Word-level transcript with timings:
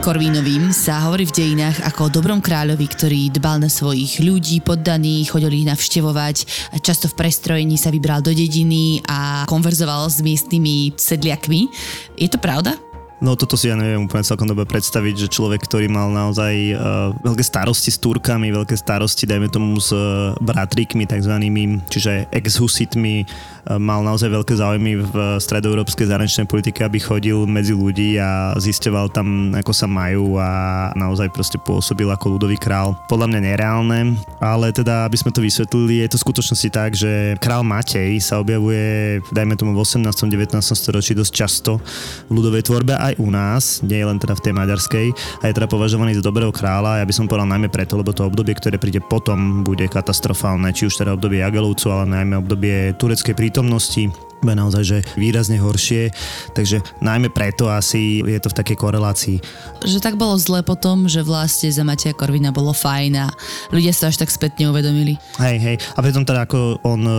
Korvínovým 0.00 0.72
sa 0.72 1.04
hovorí 1.04 1.28
v 1.28 1.36
dejinách 1.36 1.84
ako 1.84 2.08
o 2.08 2.12
dobrom 2.12 2.40
kráľovi, 2.40 2.88
ktorý 2.88 3.20
dbal 3.36 3.60
na 3.60 3.68
svojich 3.68 4.24
ľudí, 4.24 4.64
poddaných, 4.64 5.36
chodili 5.36 5.60
ich 5.60 5.68
navštevovať, 5.68 6.36
často 6.80 7.04
v 7.04 7.20
prestrojení 7.20 7.76
sa 7.76 7.92
vybral 7.92 8.24
do 8.24 8.32
dediny 8.32 9.04
a 9.04 9.44
konverzoval 9.44 10.08
s 10.08 10.24
miestnymi 10.24 10.96
sedliakmi. 10.96 11.68
Je 12.16 12.32
to 12.32 12.40
pravda? 12.40 12.89
No 13.20 13.36
toto 13.36 13.52
si 13.52 13.68
ja 13.68 13.76
neviem 13.76 14.08
úplne 14.08 14.24
celkom 14.24 14.48
dobre 14.48 14.64
predstaviť, 14.64 15.28
že 15.28 15.28
človek, 15.28 15.68
ktorý 15.68 15.92
mal 15.92 16.08
naozaj 16.08 16.54
uh, 16.72 17.12
veľké 17.20 17.44
starosti 17.44 17.92
s 17.92 18.00
Turkami, 18.00 18.48
veľké 18.48 18.72
starosti, 18.72 19.28
dajme 19.28 19.52
tomu 19.52 19.76
s 19.76 19.92
uh, 19.92 20.32
bratrikmi 20.40 21.04
takzvanými, 21.04 21.84
čiže 21.92 22.32
ex-husitmi, 22.32 23.28
uh, 23.28 23.76
mal 23.76 24.00
naozaj 24.00 24.32
veľké 24.32 24.56
záujmy 24.56 25.04
v 25.04 25.14
stredoeurópskej 25.36 26.08
zahraničnej 26.08 26.48
politike, 26.48 26.80
aby 26.80 26.96
chodil 26.96 27.44
medzi 27.44 27.76
ľudí 27.76 28.16
a 28.16 28.56
zistoval 28.56 29.12
tam, 29.12 29.52
ako 29.52 29.72
sa 29.76 29.84
majú 29.84 30.40
a 30.40 30.88
naozaj 30.96 31.28
proste 31.28 31.60
pôsobil 31.60 32.08
ako 32.08 32.40
ľudový 32.40 32.56
král. 32.56 32.96
Podľa 33.04 33.36
mňa 33.36 33.40
nereálne, 33.52 34.16
ale 34.40 34.72
teda, 34.72 35.04
aby 35.04 35.20
sme 35.20 35.28
to 35.28 35.44
vysvetlili, 35.44 36.08
je 36.08 36.16
to 36.16 36.16
v 36.16 36.24
skutočnosti 36.24 36.68
tak, 36.72 36.96
že 36.96 37.36
král 37.36 37.68
Matej 37.68 38.16
sa 38.24 38.40
objavuje, 38.40 39.20
dajme 39.28 39.60
tomu 39.60 39.76
v 39.76 39.84
18. 39.84 40.08
19. 40.08 40.56
storočí 40.72 41.12
dosť 41.12 41.32
často 41.36 41.84
v 42.32 42.40
ľudovej 42.40 42.64
tvorbe 42.64 43.09
aj 43.10 43.16
u 43.18 43.28
nás, 43.28 43.82
nie 43.82 44.00
len 44.00 44.18
teda 44.18 44.38
v 44.38 44.44
tej 44.46 44.54
maďarskej, 44.54 45.06
a 45.40 45.44
je 45.50 45.56
teda 45.56 45.66
považovaný 45.66 46.18
za 46.18 46.24
dobrého 46.24 46.54
kráľa. 46.54 47.02
Ja 47.02 47.08
by 47.08 47.14
som 47.14 47.26
povedal 47.26 47.50
najmä 47.50 47.68
preto, 47.68 47.98
lebo 47.98 48.14
to 48.14 48.26
obdobie, 48.26 48.54
ktoré 48.54 48.78
príde 48.78 49.02
potom, 49.02 49.66
bude 49.66 49.86
katastrofálne, 49.90 50.70
či 50.70 50.86
už 50.86 51.00
teda 51.00 51.14
obdobie 51.14 51.42
Jagelovcu, 51.42 51.90
ale 51.90 52.06
najmä 52.08 52.38
obdobie 52.38 52.94
tureckej 52.96 53.34
prítomnosti 53.34 54.08
bude 54.40 54.56
naozaj 54.56 54.82
že 54.82 54.98
výrazne 55.20 55.60
horšie, 55.60 56.10
takže 56.56 56.80
najmä 57.04 57.28
preto 57.28 57.68
asi 57.68 58.24
je 58.24 58.40
to 58.40 58.48
v 58.48 58.58
takej 58.64 58.76
korelácii. 58.80 59.36
Že 59.84 60.00
tak 60.00 60.16
bolo 60.16 60.40
zle 60.40 60.64
potom, 60.64 61.06
že 61.06 61.20
vlastne 61.20 61.68
za 61.68 61.84
Mateja 61.84 62.16
Korvina 62.16 62.48
bolo 62.50 62.72
fajn 62.72 63.12
a 63.20 63.28
ľudia 63.68 63.92
sa 63.92 64.08
až 64.08 64.24
tak 64.24 64.32
spätne 64.32 64.72
uvedomili. 64.72 65.20
Hej, 65.36 65.56
hej. 65.60 65.76
A 65.94 66.00
pritom 66.00 66.24
teda 66.24 66.48
ako 66.48 66.80
on 66.82 67.00
e, 67.04 67.14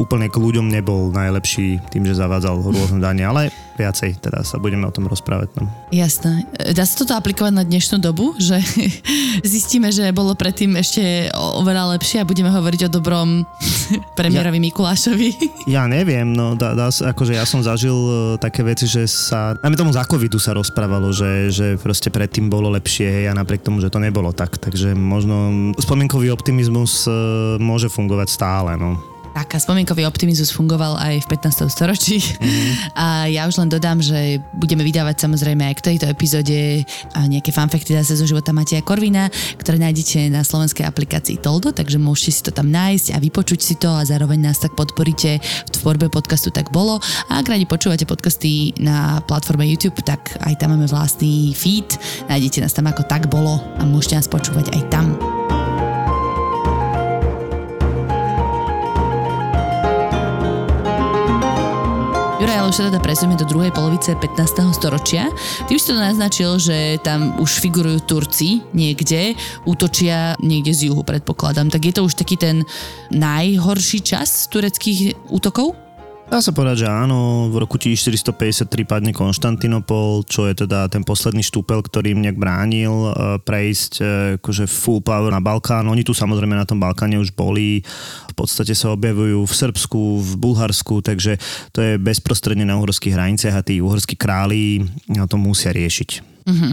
úplne 0.00 0.32
k 0.32 0.40
ľuďom 0.40 0.72
nebol 0.72 1.12
najlepší 1.12 1.92
tým, 1.92 2.08
že 2.08 2.16
zavádzal 2.16 2.64
rôzne 2.64 2.98
dane, 3.04 3.22
ale 3.28 3.52
viacej 3.76 4.18
teda 4.18 4.42
sa 4.42 4.56
budeme 4.58 4.88
o 4.88 4.94
tom 4.94 5.06
rozprávať. 5.08 5.48
No. 5.58 5.66
Jasné. 5.90 6.44
Dá 6.76 6.84
sa 6.84 6.94
toto 7.00 7.16
aplikovať 7.16 7.52
na 7.52 7.64
dnešnú 7.64 7.98
dobu, 7.98 8.36
že 8.36 8.60
zistíme, 9.44 9.88
že 9.88 10.12
bolo 10.14 10.36
predtým 10.36 10.76
ešte 10.76 11.32
oveľa 11.34 11.98
lepšie 11.98 12.22
a 12.22 12.28
budeme 12.28 12.52
hovoriť 12.52 12.80
o 12.86 12.92
dobrom 12.92 13.28
premiérovi 14.18 14.60
ja, 14.60 14.64
Mikulášovi? 14.70 15.30
Ja 15.78 15.84
neviem, 15.84 16.32
no 16.32 16.56
dá, 16.56 16.72
dá, 16.72 16.88
akože 16.88 17.36
ja 17.36 17.44
som 17.44 17.60
zažil 17.60 17.92
uh, 17.92 18.12
také 18.40 18.64
veci, 18.64 18.88
že 18.88 19.04
sa, 19.04 19.52
najmä 19.60 19.76
tomu 19.76 19.92
za 19.92 20.04
covidu 20.08 20.40
sa 20.40 20.56
rozprávalo, 20.56 21.12
že, 21.12 21.52
že 21.52 21.66
proste 21.76 22.08
predtým 22.08 22.48
bolo 22.48 22.72
lepšie 22.72 23.04
hej, 23.04 23.24
a 23.28 23.36
napriek 23.36 23.64
tomu, 23.64 23.84
že 23.84 23.92
to 23.92 24.00
nebolo 24.00 24.32
tak. 24.32 24.56
Takže 24.56 24.96
možno 24.96 25.72
spomienkový 25.76 26.32
optimizmus 26.32 27.04
uh, 27.04 27.56
môže 27.60 27.92
fungovať 27.92 28.28
stále. 28.32 28.76
No. 28.80 29.17
Tak 29.38 29.54
a 29.54 29.62
spomienkový 29.62 30.02
optimizmus 30.02 30.50
fungoval 30.50 30.98
aj 30.98 31.22
v 31.22 31.26
15. 31.30 31.70
storočí. 31.70 32.18
Mm-hmm. 32.18 32.74
A 33.06 33.30
ja 33.30 33.46
už 33.46 33.62
len 33.62 33.70
dodám, 33.70 34.02
že 34.02 34.42
budeme 34.50 34.82
vydávať 34.82 35.14
samozrejme 35.22 35.62
aj 35.62 35.78
k 35.78 35.84
tejto 35.94 36.10
epizóde 36.10 36.82
nejaké 37.14 37.54
fanfekty 37.54 37.94
zase 37.94 38.18
zo 38.18 38.26
života 38.26 38.50
Mateja 38.50 38.82
Korvina, 38.82 39.30
ktoré 39.62 39.78
nájdete 39.78 40.26
na 40.34 40.42
slovenskej 40.42 40.82
aplikácii 40.82 41.38
Toldo, 41.38 41.70
takže 41.70 42.02
môžete 42.02 42.30
si 42.34 42.42
to 42.42 42.50
tam 42.50 42.66
nájsť 42.74 43.14
a 43.14 43.22
vypočuť 43.22 43.60
si 43.62 43.78
to 43.78 43.86
a 43.94 44.02
zároveň 44.02 44.42
nás 44.42 44.58
tak 44.58 44.74
podporíte 44.74 45.38
v 45.38 45.70
tvorbe 45.70 46.10
podcastu 46.10 46.50
Tak 46.50 46.74
bolo. 46.74 46.98
A 47.30 47.38
ak 47.38 47.46
radi 47.46 47.62
počúvate 47.62 48.10
podcasty 48.10 48.74
na 48.82 49.22
platforme 49.22 49.70
YouTube, 49.70 50.02
tak 50.02 50.34
aj 50.42 50.58
tam 50.58 50.74
máme 50.74 50.90
vlastný 50.90 51.54
feed, 51.54 51.94
nájdete 52.26 52.58
nás 52.58 52.74
tam 52.74 52.90
ako 52.90 53.06
Tak 53.06 53.30
bolo 53.30 53.62
a 53.78 53.86
môžete 53.86 54.18
nás 54.18 54.26
počúvať 54.26 54.74
aj 54.74 54.82
tam. 54.90 55.37
Juraj, 62.48 62.64
ale 62.64 62.72
už 62.72 62.80
sa 62.80 62.88
teda 62.88 63.04
presunieme 63.04 63.36
do 63.36 63.44
druhej 63.44 63.68
polovice 63.76 64.16
15. 64.16 64.72
storočia. 64.72 65.28
Ty 65.68 65.70
už 65.76 65.84
si 65.84 65.92
to 65.92 66.00
naznačil, 66.00 66.56
že 66.56 66.96
tam 67.04 67.36
už 67.36 67.60
figurujú 67.60 68.00
Turci 68.08 68.64
niekde, 68.72 69.36
útočia 69.68 70.32
niekde 70.40 70.72
z 70.72 70.88
juhu, 70.88 71.04
predpokladám. 71.04 71.68
Tak 71.68 71.84
je 71.84 71.92
to 71.92 72.08
už 72.08 72.16
taký 72.16 72.40
ten 72.40 72.64
najhorší 73.12 74.00
čas 74.00 74.48
tureckých 74.48 75.28
útokov? 75.28 75.87
Dá 76.28 76.44
sa 76.44 76.52
povedať, 76.52 76.84
že 76.84 76.88
áno, 76.92 77.48
v 77.48 77.56
roku 77.56 77.80
1453 77.80 78.68
padne 78.84 79.16
Konštantinopol, 79.16 80.28
čo 80.28 80.44
je 80.44 80.60
teda 80.60 80.84
ten 80.92 81.00
posledný 81.00 81.40
štúpel, 81.40 81.80
ktorý 81.80 82.12
im 82.12 82.20
nejak 82.20 82.36
bránil 82.36 82.92
e, 82.92 83.10
prejsť 83.40 83.92
e, 83.96 84.04
akože 84.36 84.68
full 84.68 85.00
power 85.00 85.32
na 85.32 85.40
Balkán. 85.40 85.88
Oni 85.88 86.04
tu 86.04 86.12
samozrejme 86.12 86.52
na 86.52 86.68
tom 86.68 86.76
Balkáne 86.76 87.16
už 87.16 87.32
boli, 87.32 87.80
v 88.28 88.34
podstate 88.36 88.76
sa 88.76 88.92
objavujú 88.92 89.40
v 89.40 89.54
Srbsku, 89.56 90.00
v 90.20 90.30
Bulharsku, 90.36 91.00
takže 91.00 91.40
to 91.72 91.80
je 91.80 91.96
bezprostredne 91.96 92.68
na 92.68 92.76
uhorských 92.76 93.16
hraniciach 93.16 93.56
a 93.56 93.64
tí 93.64 93.80
uhorskí 93.80 94.12
králi 94.12 94.84
to 95.08 95.36
musia 95.40 95.72
riešiť. 95.72 96.28
Mm-hmm. 96.48 96.72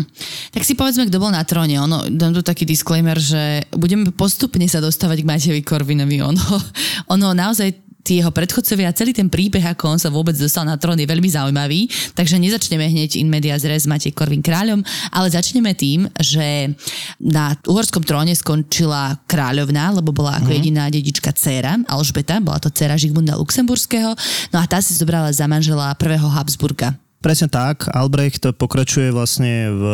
Tak 0.56 0.64
si 0.64 0.74
povedzme, 0.76 1.08
kto 1.12 1.20
bol 1.20 1.36
na 1.36 1.44
tróne. 1.44 1.76
Ono, 1.84 2.08
dám 2.08 2.32
tu 2.32 2.40
taký 2.40 2.64
disclaimer, 2.64 3.20
že 3.20 3.68
budeme 3.76 4.08
postupne 4.12 4.64
sa 4.72 4.80
dostávať 4.80 5.24
k 5.24 5.28
Matejovi 5.28 5.62
Korvinovi. 5.68 6.24
Ono, 6.24 6.44
ono 7.14 7.36
naozaj 7.36 7.85
tí 8.06 8.22
jeho 8.22 8.30
predchodcovia 8.30 8.94
a 8.94 8.98
celý 8.98 9.18
ten 9.18 9.26
príbeh, 9.26 9.66
ako 9.74 9.98
on 9.98 10.00
sa 10.00 10.14
vôbec 10.14 10.38
dostal 10.38 10.62
na 10.62 10.78
trón, 10.78 11.02
je 11.02 11.10
veľmi 11.10 11.26
zaujímavý. 11.26 11.90
Takže 12.14 12.38
nezačneme 12.38 12.86
hneď 12.86 13.18
in 13.18 13.34
media 13.34 13.58
zres 13.58 13.90
Matej 13.90 14.14
Korvin 14.14 14.46
kráľom, 14.46 14.86
ale 15.10 15.28
začneme 15.34 15.74
tým, 15.74 16.06
že 16.22 16.78
na 17.18 17.58
uhorskom 17.66 18.06
tróne 18.06 18.38
skončila 18.38 19.18
kráľovná, 19.26 19.98
lebo 19.98 20.14
bola 20.14 20.38
ako 20.38 20.54
mm. 20.54 20.56
jediná 20.62 20.84
dedička 20.94 21.34
dcéra 21.34 21.82
Alžbeta, 21.90 22.38
bola 22.38 22.62
to 22.62 22.70
dcéra 22.70 22.94
Žigmunda 22.94 23.34
Luxemburského, 23.42 24.14
no 24.54 24.58
a 24.62 24.66
tá 24.70 24.78
si 24.78 24.94
zobrala 24.94 25.34
za 25.34 25.50
manžela 25.50 25.90
prvého 25.98 26.30
Habsburga, 26.30 26.94
Presne 27.26 27.50
tak. 27.50 27.90
Albrecht 27.90 28.46
pokračuje 28.54 29.10
vlastne 29.10 29.74
v 29.74 29.86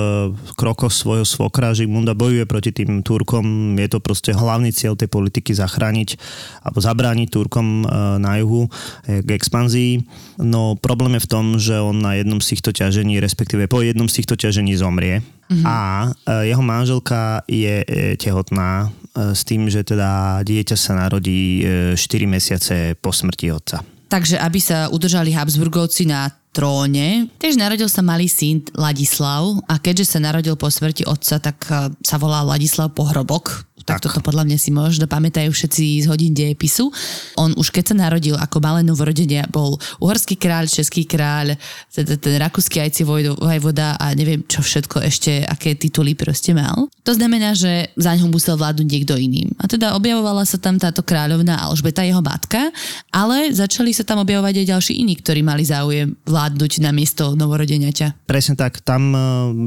krokoch 0.59 0.91
svojho 0.91 1.23
svokra. 1.23 1.71
Žigmunda 1.71 2.11
bojuje 2.11 2.43
proti 2.43 2.75
tým 2.75 2.99
Turkom. 3.07 3.71
Je 3.79 3.87
to 3.87 4.03
proste 4.03 4.35
hlavný 4.35 4.75
cieľ 4.75 4.99
tej 4.99 5.07
politiky 5.07 5.55
zachrániť 5.55 6.19
alebo 6.59 6.83
zabrániť 6.83 7.31
Turkom 7.31 7.87
e, 7.87 8.19
na 8.19 8.35
juhu 8.35 8.67
e, 8.67 9.23
k 9.23 9.31
expanzii. 9.31 10.03
No 10.43 10.75
problém 10.75 11.15
je 11.15 11.23
v 11.23 11.31
tom, 11.31 11.45
že 11.55 11.79
on 11.79 12.03
na 12.03 12.19
jednom 12.19 12.43
z 12.43 12.51
týchto 12.51 12.75
ťažení, 12.75 13.23
respektíve 13.23 13.71
po 13.71 13.79
jednom 13.79 14.11
z 14.11 14.19
týchto 14.19 14.35
ťažení 14.35 14.75
zomrie. 14.75 15.23
Mm-hmm. 15.23 15.63
A 15.63 16.11
e, 16.11 16.51
jeho 16.51 16.59
manželka 16.59 17.47
je 17.47 17.79
tehotná 18.19 18.91
s 19.15 19.47
tým, 19.47 19.71
že 19.71 19.87
teda 19.87 20.43
dieťa 20.43 20.75
sa 20.75 20.99
narodí 20.99 21.63
4 21.95 21.95
mesiace 22.27 22.95
po 22.99 23.15
smrti 23.15 23.55
otca. 23.55 23.79
Takže 24.11 24.35
aby 24.43 24.59
sa 24.59 24.91
udržali 24.91 25.31
Habsburgovci 25.31 26.03
na 26.03 26.27
tróne. 26.51 27.31
Tiež 27.39 27.55
narodil 27.55 27.87
sa 27.87 28.03
malý 28.03 28.27
syn 28.27 28.59
Ladislav 28.75 29.63
a 29.71 29.79
keďže 29.79 30.15
sa 30.15 30.19
narodil 30.19 30.59
po 30.59 30.67
smrti 30.67 31.07
otca, 31.07 31.39
tak 31.39 31.57
eh, 31.71 31.87
sa 32.03 32.19
volá 32.19 32.43
Ladislav 32.43 32.91
Pohrobok 32.91 33.70
tak, 33.83 34.01
tak 34.01 34.11
toto 34.11 34.21
podľa 34.21 34.47
mňa 34.47 34.57
si 34.57 34.69
možno 34.69 35.05
pamätajú 35.09 35.49
všetci 35.51 36.03
z 36.03 36.09
hodín 36.09 36.33
dejepisu. 36.35 36.89
On 37.37 37.51
už 37.57 37.73
keď 37.73 37.93
sa 37.93 37.95
narodil 38.07 38.37
ako 38.37 38.61
malé 38.61 38.81
novorodenia, 38.85 39.49
bol 39.49 39.77
uhorský 39.99 40.37
kráľ, 40.37 40.69
český 40.69 41.03
kráľ, 41.05 41.57
teda 41.91 42.15
ten 42.17 42.35
rakúsky 42.37 42.79
ajci 42.79 43.03
vojvoda 43.07 43.97
a 43.97 44.13
neviem 44.13 44.45
čo 44.45 44.61
všetko 44.61 45.01
ešte, 45.05 45.43
aké 45.45 45.75
tituly 45.75 46.13
proste 46.13 46.53
mal. 46.53 46.87
To 47.03 47.13
znamená, 47.15 47.57
že 47.57 47.89
za 47.97 48.13
ňom 48.15 48.29
musel 48.29 48.55
vládnuť 48.55 48.87
niekto 48.87 49.13
iným. 49.17 49.51
A 49.57 49.65
teda 49.65 49.97
objavovala 49.97 50.45
sa 50.45 50.61
tam 50.61 50.77
táto 50.77 51.01
kráľovná 51.01 51.57
Alžbeta, 51.61 52.05
jeho 52.05 52.21
matka, 52.21 52.69
ale 53.09 53.51
začali 53.51 53.91
sa 53.91 54.05
tam 54.05 54.21
objavovať 54.21 54.63
aj 54.63 54.69
ďalší 54.69 54.93
iní, 55.01 55.17
ktorí 55.17 55.41
mali 55.41 55.65
záujem 55.65 56.13
vládnuť 56.25 56.71
na 56.83 56.93
miesto 56.93 57.33
novorodeniaťa. 57.33 58.27
Presne 58.29 58.55
tak, 58.55 58.83
tam 58.85 59.11
eh, 59.13 59.21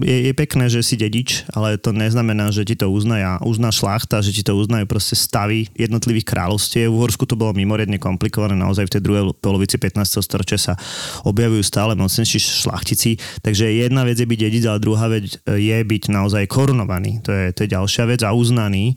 je, 0.06 0.16
je 0.30 0.32
pekné, 0.32 0.64
že 0.70 0.80
si 0.86 0.94
dedič, 0.94 1.44
ale 1.52 1.76
to 1.80 1.90
neznamená, 1.90 2.54
že 2.54 2.64
ti 2.64 2.78
to 2.78 2.88
uzná, 2.88 3.40
uzná 3.42 3.74
šlach 3.74 4.03
šlachta, 4.04 4.20
že 4.20 4.36
ti 4.36 4.42
to 4.44 4.52
uznajú 4.52 4.84
proste 4.84 5.16
stavy 5.16 5.64
jednotlivých 5.72 6.28
kráľovstiev. 6.28 6.92
V 6.92 6.96
Uhorsku 7.00 7.24
to 7.24 7.40
bolo 7.40 7.56
mimoriadne 7.56 7.96
komplikované, 7.96 8.52
naozaj 8.52 8.84
v 8.84 8.92
tej 8.92 9.00
druhej 9.00 9.24
polovici 9.40 9.80
15. 9.80 10.20
storočia 10.20 10.60
sa 10.60 10.76
objavujú 11.24 11.64
stále 11.64 11.96
mocnejší 11.96 12.68
šlachtici, 12.68 13.16
takže 13.40 13.64
jedna 13.64 14.04
vec 14.04 14.20
je 14.20 14.28
byť 14.28 14.38
dedic, 14.44 14.64
ale 14.68 14.78
druhá 14.84 15.08
vec 15.08 15.40
je 15.40 15.78
byť 15.80 16.02
naozaj 16.12 16.44
korunovaný. 16.52 17.24
To 17.24 17.32
je, 17.32 17.56
to 17.56 17.64
je 17.64 17.72
ďalšia 17.72 18.04
vec 18.04 18.20
a 18.20 18.36
uznaný. 18.36 18.92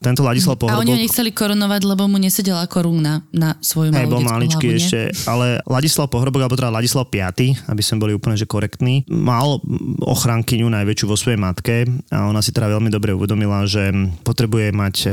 Tento 0.00 0.24
Ladislav 0.24 0.56
Pohrobok... 0.56 0.80
A 0.80 0.84
oni 0.84 0.96
ho 0.96 1.04
nechceli 1.04 1.28
korunovať, 1.28 1.84
lebo 1.84 2.08
mu 2.08 2.16
nesedela 2.16 2.64
koruna 2.64 3.20
na 3.36 3.60
svoju 3.60 3.92
malú 3.92 4.16
bol 4.16 4.24
maličký 4.24 4.72
hlavu, 4.72 4.80
ešte, 4.80 5.00
ale 5.28 5.60
Ladislav 5.68 6.08
Pohrobok, 6.08 6.40
alebo 6.40 6.56
teda 6.56 6.72
Ladislav 6.72 7.04
V, 7.12 7.20
aby 7.52 7.82
sme 7.84 8.00
boli 8.00 8.12
úplne 8.16 8.32
že 8.32 8.48
korektní, 8.48 9.04
mal 9.12 9.60
ochrankyňu 10.00 10.72
najväčšiu 10.72 11.04
vo 11.04 11.20
svojej 11.20 11.36
matke 11.36 11.84
a 12.08 12.32
ona 12.32 12.40
si 12.40 12.48
teda 12.48 12.72
veľmi 12.72 12.88
dobre 12.88 13.12
uvedomila, 13.12 13.68
že 13.68 13.92
potrebuje 14.24 14.49
mať 14.50 14.96
e, 15.06 15.10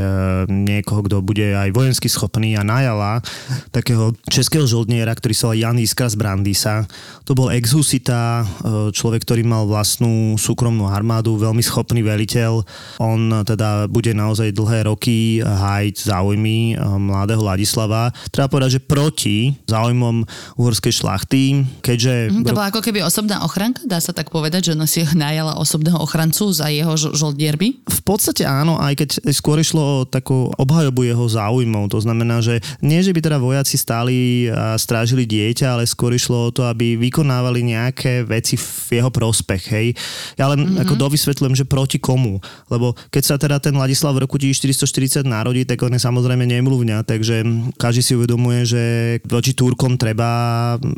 niekoho, 0.50 1.06
kto 1.06 1.22
bude 1.22 1.46
aj 1.46 1.70
vojensky 1.70 2.10
schopný 2.10 2.58
a 2.58 2.66
najala 2.66 3.22
takého 3.70 4.18
českého 4.26 4.66
žoldniera, 4.66 5.14
ktorý 5.14 5.36
sa 5.38 5.54
Jan 5.54 5.78
Iskra 5.78 6.10
z 6.10 6.18
Brandisa. 6.18 6.90
To 7.30 7.38
bol 7.38 7.54
exhusita, 7.54 8.42
e, 8.42 8.46
človek, 8.90 9.22
ktorý 9.22 9.46
mal 9.46 9.70
vlastnú 9.70 10.36
súkromnú 10.42 10.90
armádu, 10.90 11.38
veľmi 11.38 11.62
schopný 11.62 12.02
veliteľ. 12.02 12.66
On 12.98 13.46
teda 13.46 13.86
bude 13.86 14.12
naozaj 14.18 14.56
dlhé 14.56 14.90
roky 14.90 15.44
hájiť 15.44 15.96
záujmy 16.08 16.74
eh, 16.74 16.80
mladého 16.80 17.44
Ladislava. 17.44 18.16
Treba 18.32 18.48
povedať, 18.48 18.80
že 18.80 18.82
proti 18.82 19.38
záujmom 19.68 20.24
uhorskej 20.56 20.94
šlachty, 21.04 21.68
keďže... 21.84 22.32
Mm, 22.32 22.46
to 22.48 22.56
bola 22.56 22.72
ako 22.72 22.82
keby 22.82 23.04
osobná 23.04 23.44
ochranka, 23.44 23.84
dá 23.84 24.00
sa 24.00 24.16
tak 24.16 24.32
povedať, 24.32 24.72
že 24.72 24.74
ona 24.74 24.88
si 24.88 25.04
najala 25.04 25.60
osobného 25.60 26.00
ochrancu 26.00 26.50
za 26.56 26.72
jeho 26.72 26.96
žoldierby? 26.96 27.84
V 27.84 28.02
podstate 28.08 28.48
áno, 28.48 28.80
aj 28.80 28.94
keď 28.98 29.10
skôr 29.32 29.60
išlo 29.62 29.82
o 29.82 30.06
takú 30.08 30.52
obhajobu 30.56 31.08
jeho 31.08 31.26
záujmov. 31.28 31.92
To 31.94 32.00
znamená, 32.04 32.44
že 32.44 32.60
nie, 32.84 33.00
že 33.00 33.16
by 33.16 33.20
teda 33.24 33.38
vojaci 33.40 33.76
stáli 33.80 34.48
a 34.52 34.76
strážili 34.76 35.24
dieťa, 35.24 35.78
ale 35.80 35.84
skôr 35.88 36.14
išlo 36.14 36.50
o 36.50 36.54
to, 36.54 36.68
aby 36.68 37.00
vykonávali 37.00 37.64
nejaké 37.64 38.28
veci 38.28 38.60
v 38.60 39.02
jeho 39.02 39.10
prospech. 39.10 39.64
Hej. 39.72 39.88
Ja 40.36 40.52
len 40.52 40.64
mm-hmm. 40.64 40.84
ako 40.84 40.94
dovysvetľujem, 41.00 41.56
že 41.56 41.66
proti 41.66 41.98
komu. 41.98 42.44
Lebo 42.68 42.94
keď 43.10 43.24
sa 43.24 43.36
teda 43.40 43.58
ten 43.64 43.74
Ladislav 43.74 44.14
v 44.14 44.28
roku 44.28 44.36
440 44.38 45.24
národí, 45.24 45.64
tak 45.64 45.82
on 45.82 45.96
je 45.96 46.02
samozrejme 46.02 46.44
nemluvňa, 46.44 47.08
takže 47.08 47.44
každý 47.80 48.02
si 48.04 48.14
uvedomuje, 48.14 48.62
že 48.68 48.84
voči 49.26 49.56
Turkom 49.56 49.96
treba 49.96 50.28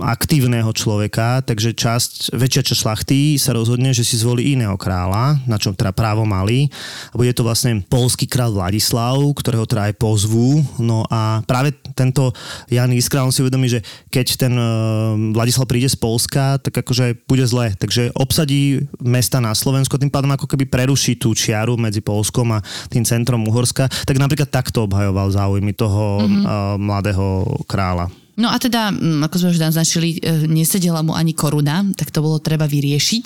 aktívneho 0.04 0.70
človeka, 0.74 1.46
takže 1.46 1.78
časť, 1.78 2.36
väčšia 2.36 2.64
časť 2.66 2.80
šlachty 2.80 3.20
sa 3.38 3.54
rozhodne, 3.56 3.94
že 3.96 4.04
si 4.04 4.20
zvolí 4.20 4.58
iného 4.58 4.76
kráľa, 4.76 5.40
na 5.46 5.56
čom 5.62 5.76
teda 5.76 5.94
právo 5.96 6.26
mali. 6.26 6.68
A 7.14 7.16
bude 7.16 7.32
to 7.32 7.46
vlastne 7.46 7.84
polský 7.86 8.19
král 8.26 8.58
Vladislav, 8.58 9.22
ktorého 9.38 9.70
teda 9.70 9.94
aj 9.94 10.02
pozvú. 10.02 10.66
No 10.82 11.06
a 11.08 11.46
práve 11.46 11.78
tento 11.94 12.34
Jan 12.74 12.90
Iskra, 12.90 13.22
on 13.22 13.32
si 13.32 13.46
uvedomí, 13.46 13.70
že 13.70 13.86
keď 14.10 14.28
ten 14.50 14.54
uh, 14.58 15.14
Vladislav 15.38 15.70
príde 15.70 15.88
z 15.88 15.98
Polska, 16.02 16.58
tak 16.58 16.82
akože 16.82 17.30
bude 17.30 17.46
zle. 17.46 17.78
Takže 17.78 18.10
obsadí 18.18 18.90
mesta 18.98 19.38
na 19.38 19.54
Slovensku, 19.54 20.02
tým 20.02 20.10
pádom 20.10 20.34
ako 20.34 20.50
keby 20.50 20.66
preruší 20.66 21.22
tú 21.22 21.38
čiaru 21.38 21.78
medzi 21.78 22.02
Polskom 22.02 22.50
a 22.58 22.64
tým 22.90 23.06
centrom 23.06 23.46
Uhor 23.46 23.60
Uhorska, 23.60 23.92
tak 24.08 24.16
napríklad 24.16 24.48
takto 24.48 24.88
obhajoval 24.88 25.36
záujmy 25.36 25.76
toho 25.76 26.24
mm-hmm. 26.24 26.80
mladého 26.80 27.44
kráľa. 27.68 28.08
No 28.40 28.48
a 28.48 28.56
teda, 28.56 28.96
mm, 28.96 29.28
ako 29.28 29.36
sme 29.36 29.52
už 29.52 29.60
naznačili, 29.60 30.24
e, 30.24 30.48
nesedela 30.48 31.04
mu 31.04 31.12
ani 31.12 31.36
koruna, 31.36 31.84
tak 32.00 32.16
to 32.16 32.24
bolo 32.24 32.40
treba 32.40 32.72
vyriešiť 32.72 33.26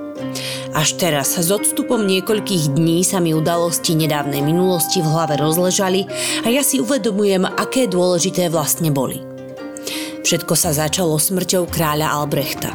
Až 0.73 0.97
teraz, 0.97 1.37
s 1.37 1.49
odstupom 1.53 2.01
niekoľkých 2.03 2.73
dní 2.73 3.05
sa 3.05 3.21
mi 3.21 3.31
udalosti 3.31 3.93
nedávnej 3.93 4.41
minulosti 4.41 4.99
v 5.03 5.11
hlave 5.11 5.37
rozležali 5.37 6.09
a 6.43 6.47
ja 6.49 6.65
si 6.65 6.81
uvedomujem, 6.81 7.45
aké 7.45 7.85
dôležité 7.85 8.49
vlastne 8.49 8.89
boli. 8.89 9.21
Všetko 10.23 10.53
sa 10.55 10.71
začalo 10.71 11.19
smrťou 11.19 11.67
kráľa 11.67 12.09
Albrechta. 12.15 12.71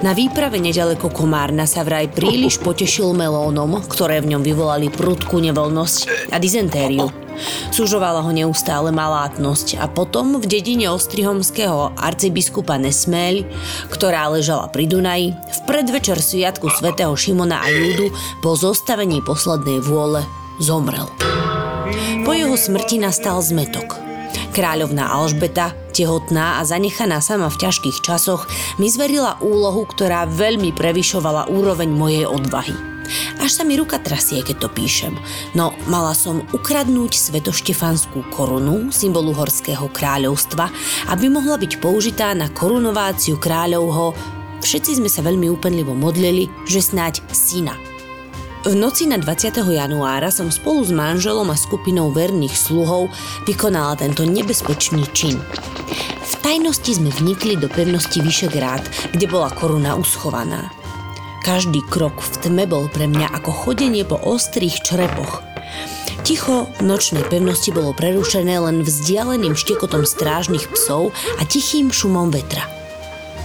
Na 0.00 0.16
výprave 0.16 0.56
nedaleko 0.56 1.12
Komárna 1.12 1.68
sa 1.68 1.84
vraj 1.84 2.08
príliš 2.08 2.56
potešil 2.56 3.12
melónom, 3.12 3.84
ktoré 3.84 4.24
v 4.24 4.32
ňom 4.36 4.42
vyvolali 4.42 4.88
prudkú 4.88 5.38
nevoľnosť 5.44 6.32
a 6.32 6.36
dizentériu– 6.40 7.12
Súžovala 7.70 8.20
ho 8.24 8.30
neustále 8.34 8.90
malátnosť 8.90 9.78
a 9.80 9.86
potom 9.86 10.40
v 10.40 10.44
dedine 10.46 10.90
Ostrihomského 10.90 11.94
arcibiskupa 11.96 12.76
Nesmeľ, 12.76 13.46
ktorá 13.92 14.28
ležala 14.32 14.68
pri 14.68 14.90
Dunaji, 14.90 15.32
v 15.34 15.58
predvečer 15.64 16.18
sviatku 16.18 16.68
svätého 16.72 17.12
Šimona 17.14 17.62
a 17.62 17.68
Júdu 17.70 18.10
po 18.44 18.58
zostavení 18.58 19.22
poslednej 19.22 19.80
vôle 19.80 20.24
zomrel. 20.60 21.08
Po 22.22 22.32
jeho 22.36 22.54
smrti 22.54 23.00
nastal 23.00 23.40
zmetok. 23.40 23.98
Kráľovná 24.50 25.14
Alžbeta, 25.14 25.74
tehotná 25.94 26.58
a 26.58 26.66
zanechaná 26.66 27.22
sama 27.22 27.46
v 27.50 27.60
ťažkých 27.66 28.02
časoch, 28.02 28.50
mi 28.82 28.90
zverila 28.90 29.38
úlohu, 29.38 29.86
ktorá 29.86 30.26
veľmi 30.26 30.74
prevyšovala 30.74 31.50
úroveň 31.50 31.90
mojej 31.90 32.26
odvahy. 32.26 32.89
Až 33.40 33.50
sa 33.60 33.62
mi 33.62 33.76
ruka 33.76 33.98
trasie, 33.98 34.42
keď 34.42 34.66
to 34.66 34.68
píšem. 34.72 35.14
No, 35.56 35.74
mala 35.86 36.14
som 36.16 36.46
ukradnúť 36.54 37.16
svetoštefanskú 37.16 38.26
korunu, 38.32 38.90
symbolu 38.94 39.34
horského 39.36 39.90
kráľovstva, 39.90 40.68
aby 41.12 41.26
mohla 41.28 41.56
byť 41.58 41.82
použitá 41.82 42.32
na 42.32 42.48
korunováciu 42.50 43.36
kráľovho. 43.36 44.12
Všetci 44.60 45.00
sme 45.00 45.08
sa 45.08 45.24
veľmi 45.24 45.48
úpenlivo 45.48 45.96
modlili, 45.96 46.52
že 46.68 46.84
snáď 46.84 47.24
syna. 47.32 47.74
V 48.60 48.76
noci 48.76 49.08
na 49.08 49.16
20. 49.16 49.56
januára 49.56 50.28
som 50.28 50.52
spolu 50.52 50.84
s 50.84 50.92
manželom 50.92 51.48
a 51.48 51.56
skupinou 51.56 52.12
verných 52.12 52.52
sluhov 52.52 53.08
vykonala 53.48 53.96
tento 53.96 54.28
nebezpečný 54.28 55.08
čin. 55.16 55.40
V 56.20 56.32
tajnosti 56.44 57.00
sme 57.00 57.08
vnikli 57.08 57.56
do 57.56 57.72
pevnosti 57.72 58.20
Vyšegrád, 58.20 58.84
kde 59.16 59.26
bola 59.32 59.48
koruna 59.48 59.96
uschovaná. 59.96 60.68
Každý 61.40 61.80
krok 61.88 62.20
v 62.20 62.34
tme 62.44 62.64
bol 62.68 62.92
pre 62.92 63.08
mňa 63.08 63.32
ako 63.40 63.50
chodenie 63.50 64.04
po 64.04 64.20
ostrých 64.20 64.84
črepoch. 64.84 65.40
Ticho 66.20 66.68
v 66.76 66.80
nočnej 66.84 67.24
pevnosti 67.26 67.72
bolo 67.72 67.96
prerušené 67.96 68.60
len 68.60 68.84
vzdialeným 68.84 69.56
štekotom 69.56 70.04
strážnych 70.04 70.68
psov 70.76 71.16
a 71.40 71.42
tichým 71.48 71.88
šumom 71.88 72.28
vetra. 72.28 72.68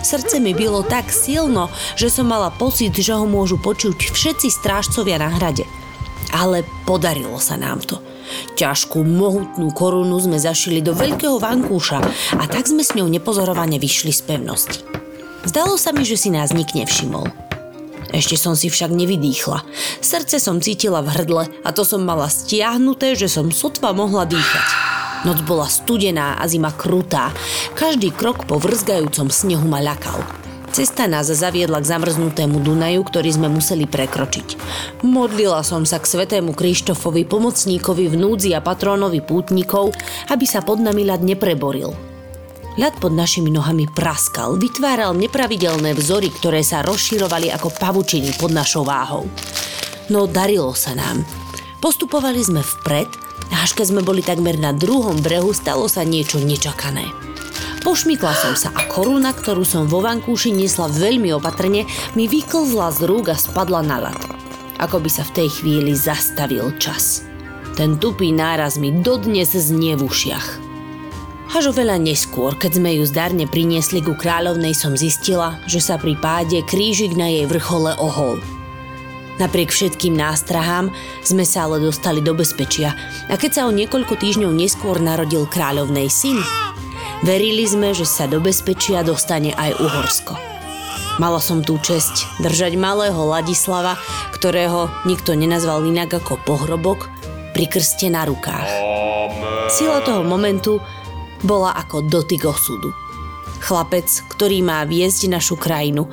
Srdce 0.03 0.43
mi 0.43 0.53
bylo 0.53 0.83
tak 0.85 1.09
silno, 1.09 1.71
že 1.95 2.11
som 2.13 2.29
mala 2.29 2.51
pocit, 2.53 2.93
že 2.93 3.15
ho 3.15 3.25
môžu 3.25 3.57
počuť 3.57 4.11
všetci 4.11 4.53
strážcovia 4.53 5.17
na 5.17 5.33
hrade. 5.33 5.65
Ale 6.35 6.67
podarilo 6.83 7.39
sa 7.39 7.55
nám 7.55 7.79
to. 7.81 8.03
Ťažkú, 8.59 9.01
mohutnú 9.01 9.71
korunu 9.71 10.19
sme 10.19 10.35
zašili 10.35 10.83
do 10.83 10.91
veľkého 10.91 11.39
vankúša 11.39 11.99
a 12.37 12.43
tak 12.45 12.67
sme 12.67 12.83
s 12.83 12.93
ňou 12.93 13.07
nepozorovane 13.07 13.79
vyšli 13.79 14.11
z 14.11 14.21
pevnosti. 14.29 14.83
Zdalo 15.47 15.79
sa 15.79 15.95
mi, 15.95 16.03
že 16.03 16.19
si 16.19 16.29
nás 16.29 16.51
nik 16.51 16.75
nevšimol. 16.75 17.44
Ešte 18.15 18.39
som 18.39 18.55
si 18.55 18.71
však 18.71 18.95
nevydýchla. 18.95 19.67
Srdce 19.99 20.39
som 20.39 20.63
cítila 20.63 21.03
v 21.03 21.11
hrdle 21.11 21.43
a 21.51 21.69
to 21.75 21.83
som 21.83 22.07
mala 22.07 22.31
stiahnuté, 22.31 23.11
že 23.19 23.27
som 23.27 23.51
sotva 23.51 23.91
mohla 23.91 24.23
dýchať. 24.23 24.67
Noc 25.27 25.43
bola 25.43 25.67
studená 25.67 26.39
a 26.39 26.47
zima 26.47 26.71
krutá. 26.71 27.35
Každý 27.75 28.15
krok 28.15 28.47
po 28.47 28.55
vrzgajúcom 28.55 29.27
snehu 29.27 29.67
ma 29.67 29.83
ľakal. 29.83 30.23
Cesta 30.71 31.11
nás 31.11 31.27
zaviedla 31.27 31.83
k 31.83 31.87
zamrznutému 31.91 32.63
Dunaju, 32.63 33.03
ktorý 33.03 33.35
sme 33.35 33.47
museli 33.51 33.83
prekročiť. 33.83 34.59
Modlila 35.03 35.63
som 35.63 35.83
sa 35.83 35.99
k 35.99 36.07
svetému 36.07 36.55
Krištofovi, 36.55 37.27
pomocníkovi 37.27 38.11
v 38.11 38.15
núdzi 38.15 38.55
a 38.55 38.63
patrónovi 38.63 39.23
pútnikov, 39.23 39.91
aby 40.31 40.43
sa 40.47 40.63
pod 40.63 40.79
nami 40.79 41.07
ľad 41.07 41.19
nepreboril. 41.23 42.14
Ľad 42.75 42.99
pod 42.99 43.15
našimi 43.15 43.51
nohami 43.51 43.87
praskal, 43.87 44.59
vytváral 44.59 45.15
nepravidelné 45.15 45.95
vzory, 45.95 46.27
ktoré 46.27 46.59
sa 46.59 46.83
rozširovali 46.83 47.47
ako 47.51 47.71
pavučiny 47.71 48.35
pod 48.35 48.51
našou 48.51 48.83
váhou. 48.83 49.27
No 50.11 50.27
darilo 50.27 50.75
sa 50.75 50.91
nám. 50.91 51.23
Postupovali 51.79 52.43
sme 52.43 52.59
vpred 52.59 53.25
až 53.65 53.73
keď 53.73 53.97
sme 53.97 54.01
boli 54.05 54.21
takmer 54.21 54.61
na 54.61 54.77
druhom 54.77 55.17
brehu, 55.25 55.49
stalo 55.49 55.89
sa 55.89 56.05
niečo 56.05 56.37
nečakané. 56.37 57.09
Pošmykla 57.81 58.33
som 58.33 58.53
sa 58.53 58.69
a 58.73 58.85
koruna, 58.89 59.33
ktorú 59.33 59.61
som 59.61 59.89
vo 59.89 60.01
vankúši 60.05 60.53
niesla 60.53 60.85
veľmi 60.89 61.33
opatrne, 61.33 61.85
mi 62.17 62.25
vyklzla 62.25 62.93
z 62.93 63.09
rúk 63.09 63.33
a 63.33 63.37
spadla 63.37 63.81
na 63.81 63.97
ľad. 64.09 64.21
Ako 64.81 65.01
by 65.01 65.09
sa 65.09 65.25
v 65.25 65.33
tej 65.41 65.49
chvíli 65.49 65.97
zastavil 65.97 66.73
čas. 66.81 67.25
Ten 67.73 67.97
tupý 67.97 68.29
náraz 68.29 68.77
mi 68.77 68.89
dodnes 68.89 69.53
znie 69.53 69.97
v 69.97 70.05
ušiach. 70.09 70.64
Až 71.53 71.69
oveľa 71.69 72.01
neskôr, 72.01 72.57
keď 72.57 72.81
sme 72.81 72.97
ju 72.97 73.03
zdarne 73.05 73.45
priniesli 73.45 74.01
ku 74.01 74.17
kráľovnej, 74.17 74.73
som 74.73 74.97
zistila, 74.97 75.61
že 75.69 75.77
sa 75.77 76.01
pri 76.01 76.17
páde 76.17 76.65
krížik 76.65 77.13
na 77.13 77.29
jej 77.29 77.45
vrchole 77.45 77.93
ohol. 78.01 78.41
Napriek 79.35 79.69
všetkým 79.69 80.15
nástrahám 80.15 80.95
sme 81.19 81.43
sa 81.43 81.67
ale 81.67 81.83
dostali 81.83 82.23
do 82.23 82.31
bezpečia 82.31 82.95
a 83.27 83.35
keď 83.35 83.51
sa 83.51 83.61
o 83.67 83.75
niekoľko 83.75 84.15
týždňov 84.15 84.51
neskôr 84.55 84.95
narodil 85.03 85.43
kráľovnej 85.43 86.07
syn, 86.07 86.39
verili 87.21 87.67
sme, 87.67 87.91
že 87.91 88.07
sa 88.07 88.31
do 88.31 88.39
bezpečia 88.39 89.03
dostane 89.03 89.51
aj 89.51 89.75
Uhorsko. 89.75 90.33
Mala 91.19 91.39
som 91.43 91.63
tú 91.63 91.79
česť 91.79 92.43
držať 92.43 92.75
malého 92.79 93.19
Ladislava, 93.27 93.99
ktorého 94.35 94.91
nikto 95.03 95.35
nenazval 95.35 95.83
inak 95.83 96.15
ako 96.15 96.39
pohrobok, 96.43 97.11
pri 97.55 97.71
krste 97.71 98.11
na 98.11 98.27
rukách. 98.27 98.67
Sila 99.71 100.03
toho 100.03 100.27
momentu 100.27 100.83
bola 101.45 101.77
ako 101.77 102.09
dotyk 102.09 102.43
osudu. 102.49 102.91
Chlapec, 103.61 104.09
ktorý 104.33 104.65
má 104.65 104.83
viesť 104.83 105.29
našu 105.31 105.55
krajinu 105.55 106.09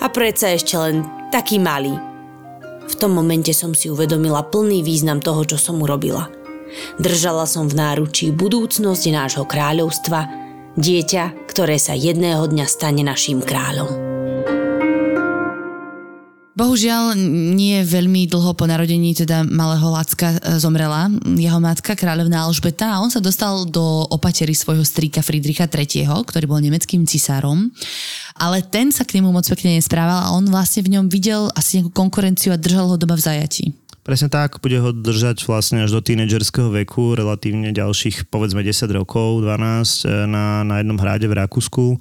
a 0.00 0.06
predsa 0.08 0.54
ešte 0.54 0.78
len 0.78 1.04
taký 1.34 1.60
malý. 1.60 1.92
V 2.90 2.94
tom 2.98 3.14
momente 3.14 3.54
som 3.54 3.76
si 3.76 3.86
uvedomila 3.86 4.42
plný 4.46 4.82
význam 4.82 5.22
toho, 5.22 5.46
čo 5.46 5.58
som 5.60 5.78
urobila. 5.78 6.26
Držala 6.98 7.46
som 7.46 7.66
v 7.66 7.78
náručí 7.78 8.30
budúcnosť 8.30 9.04
nášho 9.10 9.44
kráľovstva, 9.46 10.26
dieťa, 10.78 11.50
ktoré 11.50 11.78
sa 11.78 11.98
jedného 11.98 12.46
dňa 12.46 12.66
stane 12.66 13.02
našim 13.02 13.42
kráľom. 13.42 14.09
Bohužiaľ, 16.60 17.16
nie 17.56 17.80
veľmi 17.80 18.28
dlho 18.28 18.52
po 18.52 18.68
narodení 18.68 19.16
teda 19.16 19.48
malého 19.48 19.88
Lacka 19.88 20.36
e, 20.36 20.60
zomrela 20.60 21.08
jeho 21.24 21.56
matka, 21.56 21.96
kráľovná 21.96 22.44
Alžbeta 22.44 22.84
a 22.84 23.00
on 23.00 23.08
sa 23.08 23.16
dostal 23.16 23.64
do 23.64 24.04
opatery 24.12 24.52
svojho 24.52 24.84
strýka 24.84 25.24
Friedricha 25.24 25.64
III., 25.64 26.20
ktorý 26.20 26.44
bol 26.44 26.60
nemeckým 26.60 27.08
cisárom. 27.08 27.72
Ale 28.36 28.60
ten 28.60 28.92
sa 28.92 29.08
k 29.08 29.16
nemu 29.16 29.32
moc 29.32 29.48
pekne 29.48 29.80
nesprával 29.80 30.20
a 30.20 30.36
on 30.36 30.44
vlastne 30.52 30.84
v 30.84 31.00
ňom 31.00 31.08
videl 31.08 31.48
asi 31.56 31.80
nejakú 31.80 31.96
konkurenciu 31.96 32.52
a 32.52 32.60
držal 32.60 32.92
ho 32.92 33.00
doma 33.00 33.16
v 33.16 33.24
zajati. 33.24 33.64
Presne 34.04 34.28
tak, 34.28 34.60
bude 34.60 34.76
ho 34.84 34.92
držať 34.92 35.48
vlastne 35.48 35.88
až 35.88 35.96
do 35.96 36.04
tínedžerského 36.04 36.68
veku, 36.84 37.16
relatívne 37.16 37.72
ďalších 37.72 38.28
povedzme 38.28 38.60
10 38.60 38.84
rokov, 39.00 39.40
12 39.48 39.48
e, 39.48 40.28
na, 40.28 40.60
na 40.68 40.84
jednom 40.84 41.00
hrade 41.00 41.24
v 41.24 41.40
Rakúsku 41.40 41.96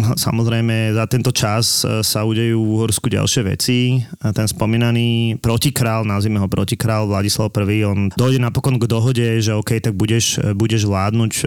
Samozrejme, 0.00 0.96
za 0.96 1.04
tento 1.06 1.30
čas 1.30 1.84
e, 1.84 2.02
sa 2.02 2.26
udejú 2.26 2.58
v 2.58 2.72
Uhorsku 2.80 3.06
ďalšie 3.06 3.42
veci. 3.46 4.02
Ten 4.18 4.46
spomínaný 4.48 5.38
protikrál, 5.38 6.02
nazvime 6.02 6.42
ho 6.42 6.48
protikrál 6.50 7.06
Vladislav 7.06 7.54
I, 7.54 7.86
on 7.86 8.10
dojde 8.12 8.42
napokon 8.42 8.80
k 8.80 8.88
dohode, 8.90 9.26
že 9.38 9.54
OK, 9.54 9.78
tak 9.78 9.94
budeš, 9.94 10.42
e, 10.42 10.56
budeš 10.56 10.88
vládnuť. 10.88 11.32
E, 11.32 11.42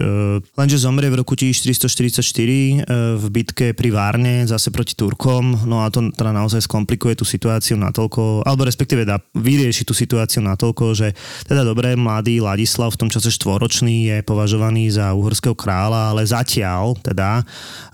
lenže 0.56 0.80
zomrie 0.80 1.12
v 1.12 1.20
roku 1.20 1.36
1444 1.36 2.88
v 3.16 3.24
bitke 3.28 3.76
pri 3.76 3.88
Várne, 3.92 4.48
zase 4.48 4.72
proti 4.72 4.96
Turkom. 4.96 5.66
No 5.68 5.84
a 5.84 5.90
to 5.92 6.08
teda 6.14 6.32
naozaj 6.32 6.64
skomplikuje 6.64 7.18
tú 7.18 7.26
situáciu 7.26 7.76
natoľko, 7.76 8.46
alebo 8.46 8.64
respektíve 8.64 9.04
dá, 9.04 9.20
vyrieši 9.36 9.84
tú 9.84 9.92
situáciu 9.92 10.40
natoľko, 10.40 10.96
že 10.96 11.12
teda 11.44 11.66
dobré, 11.66 11.98
mladý 11.98 12.40
Ladislav 12.40 12.94
v 12.94 13.00
tom 13.06 13.10
čase 13.12 13.28
štvoročný 13.34 14.08
je 14.14 14.16
považovaný 14.24 14.94
za 14.94 15.12
uhorského 15.12 15.56
kráľa, 15.58 16.14
ale 16.14 16.22
zatiaľ 16.24 16.96
teda 17.02 17.42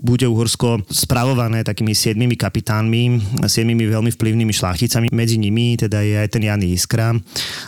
bude 0.03 0.27
Uhorsko 0.29 0.42
Uhorsko 0.43 0.83
spravované 0.91 1.63
takými 1.63 1.95
siedmimi 1.95 2.35
kapitánmi, 2.35 3.23
siedmimi 3.47 3.87
veľmi 3.87 4.11
vplyvnými 4.11 4.51
šlachticami. 4.51 5.15
Medzi 5.15 5.39
nimi 5.39 5.79
teda 5.79 6.03
je 6.03 6.19
aj 6.19 6.35
ten 6.35 6.43
Jan 6.43 6.59
Iskra. 6.67 7.15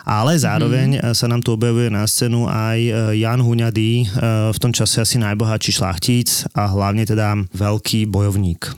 Ale 0.03 0.35
zároveň 0.35 0.99
mm. 0.99 1.15
sa 1.15 1.31
nám 1.31 1.47
tu 1.47 1.55
objavuje 1.55 1.87
na 1.87 2.03
scénu 2.03 2.51
aj 2.51 2.79
e, 2.83 2.91
Jan 3.23 3.39
Huňady, 3.39 3.93
e, 4.03 4.07
v 4.51 4.59
tom 4.59 4.75
čase 4.75 4.99
asi 4.99 5.23
najbohatší 5.23 5.71
šlachtic 5.71 6.51
a 6.51 6.67
hlavne 6.67 7.07
teda 7.07 7.39
veľký 7.55 8.11
bojovník. 8.11 8.75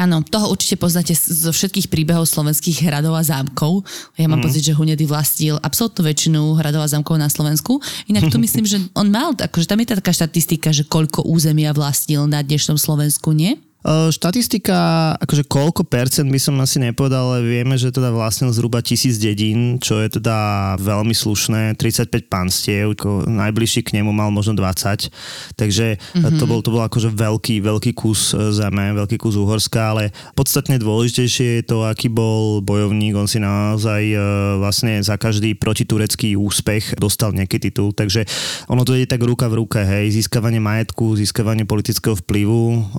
Áno, 0.00 0.24
toho 0.24 0.48
určite 0.48 0.80
poznáte 0.80 1.12
zo 1.12 1.52
všetkých 1.52 1.92
príbehov 1.92 2.24
slovenských 2.24 2.88
hradov 2.88 3.12
a 3.12 3.20
zámkov. 3.20 3.84
Ja 4.16 4.32
mám 4.32 4.40
mm. 4.40 4.46
pocit, 4.48 4.64
že 4.64 4.72
Hunedy 4.72 5.04
vlastnil 5.04 5.60
absolútnu 5.60 6.08
väčšinu 6.08 6.56
hradov 6.56 6.80
a 6.80 6.88
zámkov 6.88 7.20
na 7.20 7.28
Slovensku. 7.28 7.84
Inak 8.08 8.32
tu 8.32 8.40
myslím, 8.44 8.64
že 8.64 8.80
on 8.96 9.12
mal, 9.12 9.36
akože 9.36 9.68
tam 9.68 9.84
je 9.84 9.92
taká 9.92 10.16
štatistika, 10.16 10.72
že 10.72 10.88
koľko 10.88 11.28
územia 11.28 11.76
vlastnil 11.76 12.24
na 12.24 12.40
dnešnom 12.40 12.80
Slovensku, 12.80 13.36
nie? 13.36 13.60
Štatistika, 13.88 15.16
akože 15.16 15.48
koľko 15.48 15.88
percent 15.88 16.28
by 16.28 16.36
som 16.36 16.60
asi 16.60 16.84
nepovedal, 16.84 17.32
ale 17.32 17.48
vieme, 17.48 17.80
že 17.80 17.88
teda 17.88 18.12
vlastnil 18.12 18.52
zhruba 18.52 18.84
tisíc 18.84 19.16
dedín, 19.16 19.80
čo 19.80 20.04
je 20.04 20.20
teda 20.20 20.76
veľmi 20.76 21.16
slušné, 21.16 21.80
35 21.80 22.28
panstiev, 22.28 22.92
najbližší 23.24 23.80
k 23.80 23.96
nemu 23.96 24.12
mal 24.12 24.28
možno 24.28 24.52
20, 24.52 25.08
takže 25.56 25.96
mm-hmm. 25.96 26.36
to 26.36 26.44
bol, 26.44 26.60
to 26.60 26.76
bol 26.76 26.84
akože 26.84 27.08
veľký, 27.08 27.64
veľký 27.64 27.96
kus 27.96 28.36
e, 28.36 28.52
zeme, 28.52 28.92
veľký 29.00 29.16
kus 29.16 29.40
Uhorska, 29.40 29.96
ale 29.96 30.12
podstatne 30.36 30.76
dôležitejšie 30.76 31.64
je 31.64 31.64
to, 31.64 31.88
aký 31.88 32.12
bol 32.12 32.60
bojovník, 32.60 33.16
on 33.16 33.32
si 33.32 33.40
naozaj 33.40 34.12
vlastne 34.60 35.00
za 35.00 35.16
každý 35.16 35.56
protiturecký 35.56 36.36
úspech 36.36 37.00
dostal 37.00 37.32
nejaký 37.32 37.56
titul, 37.56 37.96
takže 37.96 38.28
ono 38.68 38.84
to 38.84 38.92
je 38.92 39.08
tak 39.08 39.24
ruka 39.24 39.48
v 39.48 39.64
ruke, 39.64 39.80
hej, 39.80 40.12
získavanie 40.12 40.60
majetku, 40.60 41.16
získavanie 41.16 41.64
politického 41.64 42.12
vplyvu, 42.20 42.92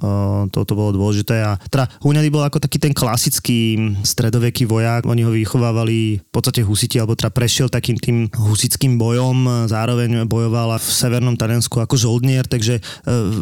to 0.50 0.71
to 0.72 0.80
bolo 0.80 0.96
dôležité. 0.96 1.44
A 1.44 1.60
teda 1.68 1.92
Huňady 2.00 2.32
bol 2.32 2.48
ako 2.48 2.64
taký 2.64 2.80
ten 2.80 2.96
klasický 2.96 3.76
stredoveký 4.08 4.64
vojak, 4.64 5.04
oni 5.04 5.28
ho 5.28 5.36
vychovávali 5.36 6.24
v 6.24 6.32
podstate 6.32 6.64
husiti, 6.64 6.96
alebo 6.96 7.20
teda 7.20 7.36
prešiel 7.36 7.68
takým 7.68 8.00
tým 8.00 8.32
husickým 8.32 8.96
bojom, 8.96 9.68
zároveň 9.68 10.24
bojoval 10.24 10.80
v 10.80 10.88
severnom 10.88 11.36
Taliansku 11.36 11.84
ako 11.84 12.00
žoldnier, 12.00 12.48
takže 12.48 12.80
e, 12.80 12.82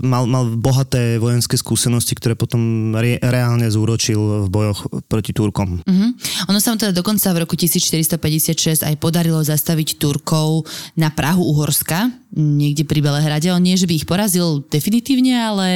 mal, 0.01 0.25
mal 0.25 0.49
bohaté 0.57 1.21
vojenské 1.21 1.59
skúsenosti, 1.59 2.17
ktoré 2.17 2.33
potom 2.33 2.95
re, 2.97 3.21
reálne 3.21 3.69
zúročil 3.69 4.47
v 4.47 4.47
bojoch 4.49 4.89
proti 5.05 5.35
Turkom. 5.35 5.85
Uh-huh. 5.85 6.09
Ono 6.49 6.57
sa 6.57 6.73
mu 6.73 6.81
teda 6.81 6.95
dokonca 6.95 7.29
v 7.35 7.45
roku 7.45 7.53
1456 7.53 8.87
aj 8.87 8.95
podarilo 8.97 9.43
zastaviť 9.43 10.01
Turkov 10.01 10.65
na 10.97 11.13
Prahu 11.13 11.43
Uhorska, 11.53 12.09
niekde 12.33 12.85
pri 12.85 13.01
Belehrade. 13.01 13.49
On 13.49 13.61
nie, 13.61 13.77
že 13.77 13.89
by 13.89 13.93
ich 13.97 14.09
porazil 14.09 14.65
definitívne, 14.69 15.33
ale 15.33 15.67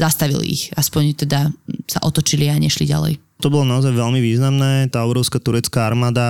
zastavil 0.00 0.40
ich. 0.44 0.72
Aspoň 0.74 1.14
teda 1.28 1.52
sa 1.88 1.98
otočili 2.04 2.48
a 2.48 2.56
nešli 2.56 2.88
ďalej. 2.88 3.20
To 3.38 3.54
bolo 3.54 3.70
naozaj 3.70 3.94
veľmi 3.94 4.18
významné, 4.18 4.90
tá 4.90 5.06
obrovská 5.06 5.38
turecká 5.38 5.86
armáda 5.86 6.26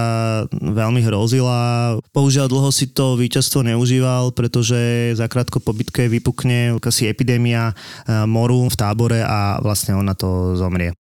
veľmi 0.52 1.00
hrozila. 1.00 1.97
Bohužiaľ 2.12 2.52
dlho 2.52 2.68
si 2.68 2.85
to 2.92 3.16
víťazstvo 3.16 3.64
neužíval, 3.64 4.37
pretože 4.37 5.16
zakrátko 5.16 5.64
po 5.64 5.73
bitke 5.73 6.04
vypukne 6.04 6.76
asi 6.76 7.08
epidémia 7.08 7.73
eh, 7.73 8.28
moru 8.28 8.68
v 8.68 8.76
tábore 8.76 9.25
a 9.25 9.56
vlastne 9.64 9.97
ona 9.97 10.12
to 10.12 10.52
zomrie. 10.61 10.92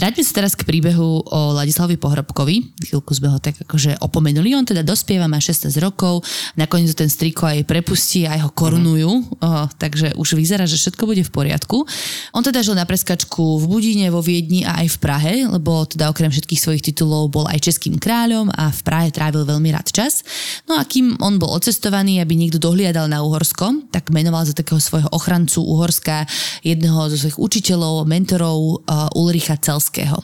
Vráťme 0.00 0.24
sa 0.24 0.40
teraz 0.40 0.56
k 0.56 0.64
príbehu 0.64 1.28
o 1.28 1.52
Ladislavovi 1.52 2.00
Pohrobkovi. 2.00 2.72
Chvíľku 2.88 3.12
sme 3.12 3.28
ho 3.28 3.36
tak 3.36 3.60
akože 3.60 4.00
opomenuli. 4.00 4.56
On 4.56 4.64
teda 4.64 4.80
dospieva, 4.80 5.28
má 5.28 5.36
16 5.36 5.68
rokov, 5.76 6.24
nakoniec 6.56 6.96
ten 6.96 7.12
striko 7.12 7.44
aj 7.44 7.68
prepustí, 7.68 8.24
aj 8.24 8.48
ho 8.48 8.48
korunujú, 8.48 9.12
mm. 9.12 9.44
oh, 9.44 9.68
takže 9.76 10.16
už 10.16 10.40
vyzerá, 10.40 10.64
že 10.64 10.80
všetko 10.80 11.04
bude 11.04 11.20
v 11.20 11.28
poriadku. 11.28 11.84
On 12.32 12.40
teda 12.40 12.64
žil 12.64 12.80
na 12.80 12.88
preskačku 12.88 13.60
v 13.60 13.64
Budine, 13.68 14.08
vo 14.08 14.24
Viedni 14.24 14.64
a 14.64 14.80
aj 14.80 14.96
v 14.96 14.98
Prahe, 15.04 15.34
lebo 15.44 15.84
teda 15.84 16.08
okrem 16.08 16.32
všetkých 16.32 16.60
svojich 16.64 16.80
titulov 16.80 17.28
bol 17.28 17.44
aj 17.52 17.60
českým 17.60 18.00
kráľom 18.00 18.48
a 18.56 18.72
v 18.72 18.80
Prahe 18.80 19.12
trávil 19.12 19.44
veľmi 19.44 19.68
rád 19.68 19.92
čas. 19.92 20.24
No 20.64 20.80
a 20.80 20.88
kým 20.88 21.20
on 21.20 21.36
bol 21.36 21.52
odcestovaný, 21.52 22.24
aby 22.24 22.40
niekto 22.40 22.56
dohliadal 22.56 23.04
na 23.04 23.20
Uhorsko, 23.20 23.92
tak 23.92 24.08
menoval 24.08 24.48
za 24.48 24.56
takého 24.56 24.80
svojho 24.80 25.12
ochrancu 25.12 25.60
Uhorska 25.60 26.24
jedného 26.64 27.12
zo 27.12 27.20
svojich 27.20 27.36
učiteľov, 27.36 28.08
mentorov 28.08 28.80
uh, 28.88 29.12
Ulricha 29.12 29.60
Celska 29.60 29.89
Uhorského. 29.90 30.18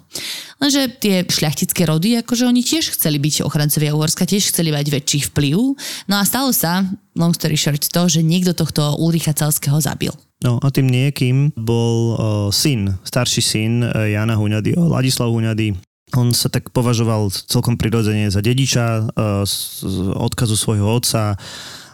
Lenže 0.62 0.82
tie 1.02 1.26
šľachtické 1.26 1.82
rody, 1.90 2.23
akože 2.23 2.46
oni 2.46 2.62
tiež 2.62 2.94
chceli 2.94 3.18
byť 3.18 3.44
ochrancovia 3.44 3.92
Uhorska, 3.92 4.25
tiež 4.25 4.54
chceli 4.54 4.70
mať 4.70 4.88
väčší 4.88 5.28
vplyv. 5.35 5.75
No 6.06 6.14
a 6.16 6.23
stalo 6.23 6.54
sa, 6.54 6.87
long 7.18 7.35
story 7.35 7.58
short, 7.58 7.82
to, 7.82 8.02
že 8.06 8.23
niekto 8.23 8.54
tohto 8.54 8.96
Ulricha 8.96 9.35
Celského 9.35 9.76
zabil. 9.82 10.14
No 10.40 10.62
a 10.62 10.68
tým 10.70 10.87
niekým 10.87 11.50
bol 11.58 11.96
uh, 12.14 12.18
syn, 12.54 12.94
starší 13.02 13.42
syn 13.42 13.73
uh, 13.82 14.06
Jana 14.06 14.38
Huňady, 14.38 14.78
uh, 14.78 14.87
Ladislav 14.87 15.28
Huňady, 15.35 15.75
on 16.14 16.30
sa 16.30 16.46
tak 16.46 16.70
považoval 16.70 17.35
celkom 17.35 17.75
prirodzene 17.75 18.30
za 18.30 18.38
dediča 18.38 19.11
uh, 19.11 19.42
z 19.42 19.82
odkazu 20.14 20.54
svojho 20.54 20.87
otca 20.87 21.35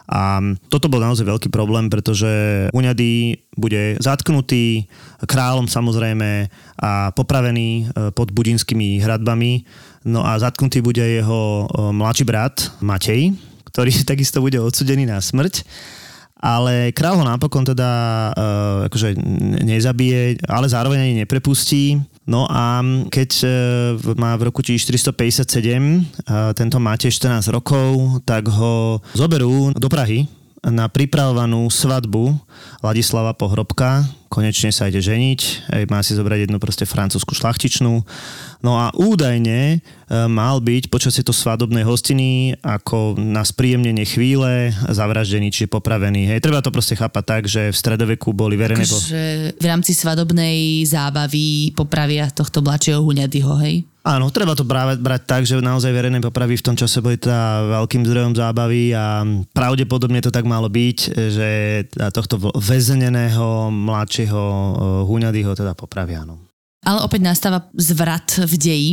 a 0.03 0.43
toto 0.67 0.91
bol 0.91 0.99
naozaj 0.99 1.23
veľký 1.23 1.47
problém, 1.47 1.87
pretože 1.87 2.27
Uňady 2.75 3.39
bude 3.55 3.95
zatknutý 4.03 4.91
kráľom 5.23 5.71
samozrejme 5.71 6.51
a 6.83 7.15
popravený 7.15 7.69
e, 7.69 7.83
pod 8.11 8.35
budinskými 8.35 8.99
hradbami. 8.99 9.63
No 10.03 10.27
a 10.27 10.35
zatknutý 10.35 10.83
bude 10.83 11.03
jeho 11.03 11.41
e, 11.63 11.65
mladší 11.95 12.23
brat 12.27 12.75
Matej, 12.83 13.31
ktorý 13.71 13.91
takisto 14.11 14.43
bude 14.43 14.59
odsudený 14.59 15.07
na 15.07 15.23
smrť 15.23 15.63
ale 16.43 16.91
král 16.91 17.15
ho 17.15 17.23
napokon 17.23 17.63
teda 17.63 17.91
uh, 18.35 18.87
akože 18.91 19.15
nezabije, 19.63 20.43
ale 20.51 20.67
zároveň 20.67 20.99
ani 20.99 21.23
neprepustí. 21.23 21.95
No 22.23 22.47
a 22.47 22.79
keď 23.11 23.29
uh, 23.43 23.49
má 24.15 24.31
v 24.39 24.47
roku 24.47 24.63
1457 24.63 25.43
uh, 25.43 26.55
tento 26.55 26.77
máte 26.79 27.11
14 27.11 27.51
rokov, 27.51 28.23
tak 28.23 28.47
ho 28.47 29.03
zoberú 29.11 29.75
do 29.75 29.91
Prahy 29.91 30.27
na 30.63 30.87
pripravovanú 30.87 31.67
svadbu 31.67 32.39
Ladislava 32.79 33.35
Pohrobka. 33.35 34.07
Konečne 34.31 34.71
sa 34.71 34.87
ide 34.87 35.03
ženiť, 35.03 35.69
má 35.91 35.99
si 35.99 36.15
zobrať 36.15 36.47
jednu 36.47 36.57
proste 36.57 36.87
francúzsku 36.87 37.35
šlachtičnú. 37.35 38.01
No 38.63 38.79
a 38.79 38.95
údajne 38.95 39.59
e, 39.75 39.77
mal 40.31 40.63
byť 40.63 40.87
počas 40.87 41.19
tejto 41.19 41.35
svadobnej 41.35 41.83
hostiny 41.83 42.55
ako 42.63 43.19
na 43.19 43.43
spríjemnenie 43.43 44.07
chvíle 44.07 44.71
zavraždený 44.87 45.51
či 45.51 45.67
popravený. 45.67 46.31
Hej, 46.31 46.39
treba 46.39 46.63
to 46.63 46.71
proste 46.71 46.95
chápať 46.95 47.23
tak, 47.27 47.43
že 47.43 47.75
v 47.75 47.75
stredoveku 47.75 48.31
boli 48.31 48.55
verejné... 48.55 48.87
Takže 48.87 49.23
v 49.59 49.65
rámci 49.67 49.91
svadobnej 49.91 50.87
zábavy 50.87 51.75
popravia 51.75 52.31
tohto 52.31 52.63
mladšieho 52.63 53.03
huňadyho, 53.03 53.53
hej? 53.67 53.83
Áno, 54.03 54.27
treba 54.31 54.51
to 54.51 54.67
brať, 54.67 54.99
brať 54.99 55.21
tak, 55.23 55.43
že 55.47 55.63
naozaj 55.63 55.95
verejné 55.95 56.19
popravy 56.19 56.59
v 56.59 56.65
tom 56.67 56.75
čase 56.75 56.99
boli 56.99 57.15
teda 57.15 57.83
veľkým 57.83 58.03
zdrojom 58.03 58.35
zábavy 58.35 58.91
a 58.91 59.23
pravdepodobne 59.55 60.19
to 60.19 60.27
tak 60.27 60.43
malo 60.43 60.67
byť, 60.67 60.97
že 61.31 61.49
tohto 62.11 62.51
väzneného 62.51 63.71
mladšieho 63.71 64.43
eh, 64.43 64.71
Huňadyho 65.07 65.55
teda 65.55 65.71
popravia. 65.71 66.27
No. 66.27 66.42
Ale 66.83 66.99
opäť 67.03 67.21
nastáva 67.23 67.67
zvrat 67.75 68.43
v 68.43 68.53
deji. 68.59 68.91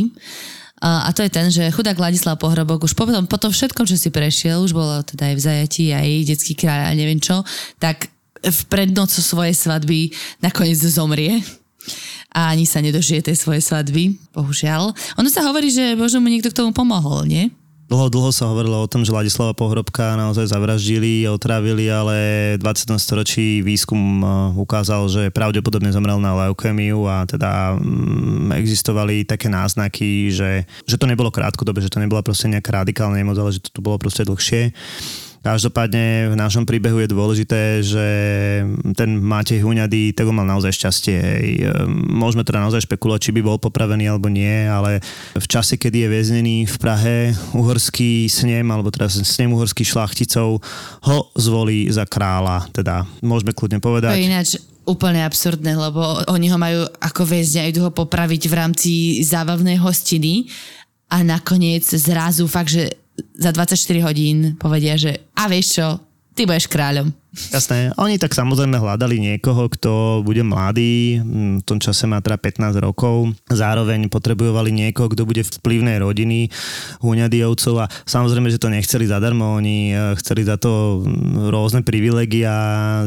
A 0.81 1.13
to 1.13 1.21
je 1.21 1.29
ten, 1.29 1.53
že 1.53 1.69
chudák 1.69 1.93
Ladislav 1.93 2.41
Pohrobok 2.41 2.89
už 2.89 2.97
potom, 2.97 3.29
po 3.29 3.37
tom 3.37 3.53
všetkom, 3.53 3.85
čo 3.85 3.93
si 3.93 4.09
prešiel, 4.09 4.65
už 4.65 4.73
bolo 4.73 5.05
teda 5.05 5.29
aj 5.29 5.35
v 5.37 5.45
zajatí, 5.45 5.85
aj 5.93 6.09
detský 6.25 6.57
kráľ 6.57 6.89
a 6.89 6.97
neviem 6.97 7.21
čo, 7.21 7.45
tak 7.77 8.09
v 8.41 8.59
prednocu 8.65 9.21
svojej 9.21 9.53
svadby 9.53 10.09
nakoniec 10.41 10.81
zomrie 10.81 11.45
a 12.33 12.49
ani 12.49 12.65
sa 12.65 12.81
nedožije 12.81 13.29
tej 13.29 13.37
svojej 13.37 13.61
svadby, 13.61 14.17
bohužiaľ. 14.33 14.89
Ono 15.21 15.29
sa 15.29 15.45
hovorí, 15.45 15.69
že 15.69 15.93
možno 15.93 16.17
mu 16.17 16.33
niekto 16.33 16.49
k 16.49 16.57
tomu 16.57 16.73
pomohol, 16.73 17.29
nie? 17.29 17.53
Dlho, 17.91 18.07
dlho 18.07 18.31
sa 18.31 18.47
hovorilo 18.47 18.79
o 18.79 18.87
tom, 18.87 19.03
že 19.03 19.11
Ladislava 19.11 19.51
Pohrobka 19.51 20.15
naozaj 20.15 20.47
zavraždili, 20.55 21.27
otrávili, 21.27 21.91
ale 21.91 22.55
v 22.55 22.63
20. 22.63 22.95
storočí 22.95 23.59
výskum 23.59 23.99
e, 23.99 24.27
ukázal, 24.55 25.11
že 25.11 25.27
pravdepodobne 25.27 25.91
zomrel 25.91 26.15
na 26.23 26.31
leukémiu 26.31 27.03
a 27.11 27.27
teda 27.27 27.75
mm, 27.75 28.55
existovali 28.55 29.27
také 29.27 29.51
náznaky, 29.51 30.31
že, 30.31 30.63
že 30.87 30.95
to 30.95 31.03
nebolo 31.03 31.35
krátkodobé, 31.35 31.83
že 31.83 31.91
to 31.91 31.99
nebola 31.99 32.23
proste 32.23 32.47
nejaká 32.47 32.79
radikálna 32.79 33.19
nemoc, 33.19 33.35
ale 33.35 33.59
že 33.59 33.59
to, 33.59 33.75
to 33.75 33.83
bolo 33.83 33.99
proste 33.99 34.23
dlhšie. 34.23 34.71
Každopádne 35.41 36.29
v 36.29 36.35
našom 36.37 36.69
príbehu 36.69 37.01
je 37.01 37.09
dôležité, 37.09 37.81
že 37.81 38.07
ten 38.93 39.17
Matej 39.17 39.65
Huňady 39.65 40.13
tego 40.13 40.29
mal 40.29 40.45
naozaj 40.45 40.69
šťastie. 40.69 41.17
Môžeme 42.13 42.45
teda 42.45 42.61
naozaj 42.61 42.85
špekulovať, 42.85 43.19
či 43.25 43.31
by 43.33 43.41
bol 43.41 43.57
popravený 43.57 44.05
alebo 44.05 44.29
nie, 44.29 44.69
ale 44.69 45.01
v 45.33 45.47
čase, 45.49 45.81
kedy 45.81 46.05
je 46.05 46.13
väznený 46.13 46.55
v 46.69 46.75
Prahe 46.77 47.33
uhorský 47.57 48.29
snem, 48.29 48.69
alebo 48.69 48.93
teda 48.93 49.09
snem 49.09 49.49
uhorských 49.57 49.89
šlachticov, 49.89 50.61
ho 51.09 51.17
zvolí 51.33 51.89
za 51.89 52.05
kráľa. 52.05 52.69
Teda 52.69 53.09
môžeme 53.25 53.49
kľudne 53.49 53.81
povedať. 53.81 54.13
To 54.13 54.21
ináč 54.21 54.49
úplne 54.85 55.25
absurdné, 55.25 55.73
lebo 55.73 56.21
oni 56.29 56.53
ho 56.53 56.61
majú 56.61 56.85
ako 57.01 57.25
väzňa, 57.25 57.65
idú 57.65 57.89
ho 57.89 57.91
popraviť 57.93 58.45
v 58.45 58.53
rámci 58.53 58.91
zábavnej 59.25 59.81
hostiny 59.81 60.45
a 61.09 61.25
nakoniec 61.25 61.81
zrazu 61.81 62.45
fakt, 62.45 62.77
že 62.77 62.93
za 63.37 63.51
24 63.53 64.07
hodín 64.07 64.57
povedia, 64.57 64.97
že 64.97 65.31
a 65.37 65.47
vieš 65.47 65.79
čo, 65.79 65.87
ty 66.35 66.47
budeš 66.47 66.67
kráľom. 66.67 67.20
Jasné, 67.31 67.95
oni 67.95 68.19
tak 68.19 68.35
samozrejme 68.35 68.75
hľadali 68.75 69.15
niekoho, 69.15 69.71
kto 69.71 70.19
bude 70.19 70.43
mladý, 70.43 71.23
v 71.23 71.63
tom 71.63 71.79
čase 71.79 72.03
má 72.03 72.19
teda 72.19 72.35
15 72.35 72.75
rokov, 72.83 73.31
zároveň 73.47 74.11
potrebovali 74.11 74.75
niekoho, 74.75 75.07
kto 75.07 75.23
bude 75.23 75.39
vplyvnej 75.39 76.03
rodiny 76.03 76.51
Huňadiovcov 76.99 77.75
a 77.79 77.87
samozrejme, 77.87 78.51
že 78.51 78.59
to 78.59 78.67
nechceli 78.67 79.07
zadarmo, 79.07 79.47
oni 79.55 79.95
eh, 79.95 80.11
chceli 80.19 80.43
za 80.43 80.59
to 80.59 81.07
rôzne 81.47 81.87
privilegia, 81.87 82.51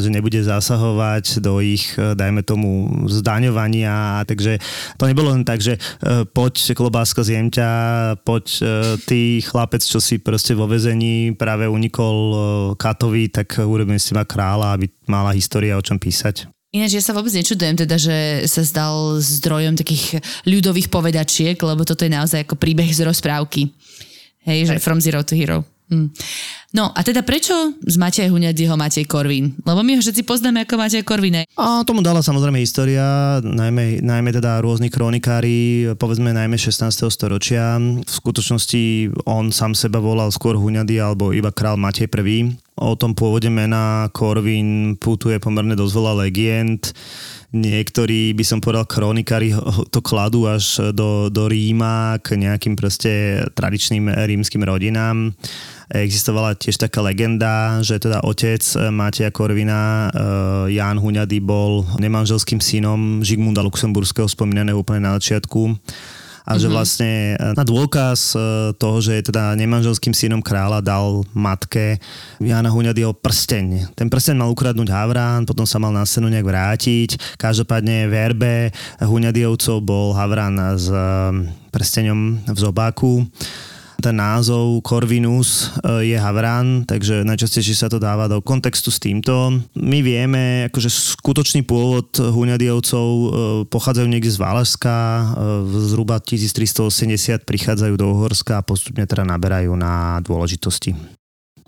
že 0.01 0.09
nebude 0.09 0.41
zasahovať 0.41 1.45
do 1.45 1.61
ich, 1.61 1.93
eh, 2.01 2.17
dajme 2.17 2.41
tomu, 2.41 3.05
zdaňovania, 3.05 4.25
takže 4.25 4.57
to 4.97 5.05
nebolo 5.05 5.37
len 5.37 5.45
tak, 5.45 5.61
že 5.61 5.77
eh, 5.77 6.25
poď 6.25 6.73
klobáska 6.73 7.21
z 7.21 7.37
jemťa, 7.37 7.69
poď 8.25 8.47
ty 9.05 9.45
chlapec, 9.45 9.85
čo 9.85 10.01
si 10.01 10.17
proste 10.17 10.57
vo 10.57 10.65
vezení 10.65 11.37
práve 11.37 11.69
unikol 11.69 12.17
Katovi, 12.81 13.29
tak 13.29 13.61
urobím 13.61 14.01
si 14.01 14.14
ma 14.15 14.23
kráľa, 14.23 14.79
aby 14.79 14.87
mala 15.11 15.35
história 15.35 15.75
o 15.75 15.83
čom 15.83 15.99
písať. 15.99 16.47
Ináč 16.75 16.99
ja 16.99 17.03
sa 17.03 17.15
vôbec 17.15 17.31
nečudujem 17.31 17.79
teda, 17.79 17.95
že 17.99 18.47
sa 18.51 18.63
zdal 18.67 19.23
zdrojom 19.23 19.79
takých 19.79 20.19
ľudových 20.43 20.91
povedačiek, 20.91 21.55
lebo 21.55 21.87
toto 21.87 22.03
je 22.03 22.11
naozaj 22.11 22.47
ako 22.47 22.59
príbeh 22.59 22.91
z 22.91 23.07
rozprávky. 23.07 23.71
Hej, 24.43 24.75
že 24.75 24.83
from 24.83 24.99
zero 24.99 25.23
to 25.23 25.39
hero. 25.39 25.63
Hm. 25.93 26.09
No 26.75 26.91
a 26.91 27.01
teda 27.07 27.23
prečo 27.23 27.55
z 27.85 27.97
Matej 28.01 28.33
Huňadyho 28.33 28.75
Matej 28.75 29.07
Korvín? 29.07 29.55
Lebo 29.63 29.85
my 29.85 29.95
ho 29.95 30.01
všetci 30.03 30.27
poznáme 30.27 30.65
ako 30.65 30.75
Matej 30.81 31.05
Korvín. 31.07 31.45
A 31.55 31.87
tomu 31.87 32.03
dala 32.03 32.25
samozrejme 32.25 32.59
história, 32.59 33.39
najmä, 33.45 34.03
najmä 34.03 34.35
teda 34.35 34.59
rôzni 34.59 34.91
kronikári, 34.91 35.93
povedzme 35.95 36.35
najmä 36.35 36.59
16. 36.59 37.07
storočia. 37.13 37.79
V 37.79 38.11
skutočnosti 38.11 39.15
on 39.29 39.55
sám 39.55 39.77
seba 39.79 40.03
volal 40.03 40.35
skôr 40.35 40.59
Huňady 40.59 40.99
alebo 40.99 41.31
iba 41.31 41.55
král 41.55 41.79
Matej 41.79 42.11
I. 42.11 42.57
O 42.75 42.99
tom 42.99 43.15
pôvode 43.15 43.47
mena 43.55 44.11
Korvín 44.11 44.99
putuje 44.99 45.39
pomerne 45.39 45.79
dosť 45.79 45.95
veľa 45.95 46.13
legend 46.27 46.91
niektorí, 47.55 48.35
by 48.35 48.45
som 48.45 48.59
povedal, 48.59 48.83
kronikári 48.85 49.55
to 49.95 50.03
kladú 50.03 50.51
až 50.51 50.91
do, 50.91 51.31
do 51.31 51.47
Ríma 51.47 52.19
k 52.19 52.35
nejakým 52.35 52.75
proste 52.75 53.47
tradičným 53.55 54.11
rímskym 54.11 54.67
rodinám. 54.67 55.31
Existovala 55.93 56.57
tiež 56.57 56.81
taká 56.81 57.05
legenda, 57.05 57.81
že 57.85 58.01
teda 58.01 58.25
otec 58.25 58.61
Mateja 58.89 59.29
Korvina, 59.29 60.09
eh, 60.09 60.81
Ján 60.81 60.97
Huňady, 60.97 61.41
bol 61.45 61.85
nemanželským 62.01 62.63
synom 62.63 63.21
Žigmunda 63.21 63.61
Luxemburského, 63.61 64.25
spomínaného 64.25 64.81
úplne 64.81 65.05
na 65.05 65.17
začiatku 65.21 65.77
a 66.45 66.61
že 66.61 66.69
mhm. 66.69 66.73
vlastne 66.77 67.13
e, 67.41 67.57
na 67.57 67.65
dôkaz 67.65 68.37
e, 68.37 68.39
toho, 68.77 69.01
že 69.01 69.17
je 69.17 69.33
teda 69.33 69.57
nemanželským 69.57 70.13
synom 70.13 70.45
kráľa 70.45 70.85
dal 70.85 71.25
matke 71.33 71.97
Jana 72.37 72.69
Huňadyho 72.69 73.17
prsteň. 73.17 73.97
Ten 73.97 74.13
prsteň 74.13 74.37
mal 74.37 74.53
ukradnúť 74.53 74.93
Havrán, 74.93 75.49
potom 75.49 75.65
sa 75.65 75.81
mal 75.81 75.97
na 75.97 76.05
scénu 76.05 76.29
nejak 76.29 76.45
vrátiť. 76.45 77.41
Každopádne 77.41 78.13
v 78.13 78.15
erbe 78.15 78.55
Huňadyovcov 79.01 79.77
bol 79.81 80.13
Havrán 80.13 80.61
s 80.77 80.93
e, 80.93 81.01
prsteňom 81.73 82.45
v 82.45 82.59
zobáku 82.61 83.25
ten 84.05 84.21
názov 84.21 84.85
Corvinus 84.85 85.73
e, 85.81 86.13
je 86.13 86.17
Havran, 86.21 86.85
takže 86.85 87.25
najčastejšie 87.25 87.73
sa 87.73 87.89
to 87.89 87.97
dáva 87.97 88.29
do 88.29 88.45
kontextu 88.45 88.93
s 88.93 89.01
týmto. 89.01 89.65
My 89.81 90.05
vieme, 90.05 90.69
akože 90.69 91.17
skutočný 91.17 91.65
pôvod 91.65 92.13
Huňadiovcov 92.13 93.07
e, 93.09 93.27
pochádzajú 93.73 94.05
niekde 94.05 94.29
z 94.29 94.37
Valašska, 94.37 94.97
e, 95.01 95.23
zhruba 95.89 96.21
1380 96.21 97.49
prichádzajú 97.49 97.95
do 97.97 98.13
Uhorska 98.13 98.61
a 98.61 98.67
postupne 98.67 99.09
teda 99.09 99.25
naberajú 99.25 99.73
na 99.73 100.21
dôležitosti. 100.21 100.93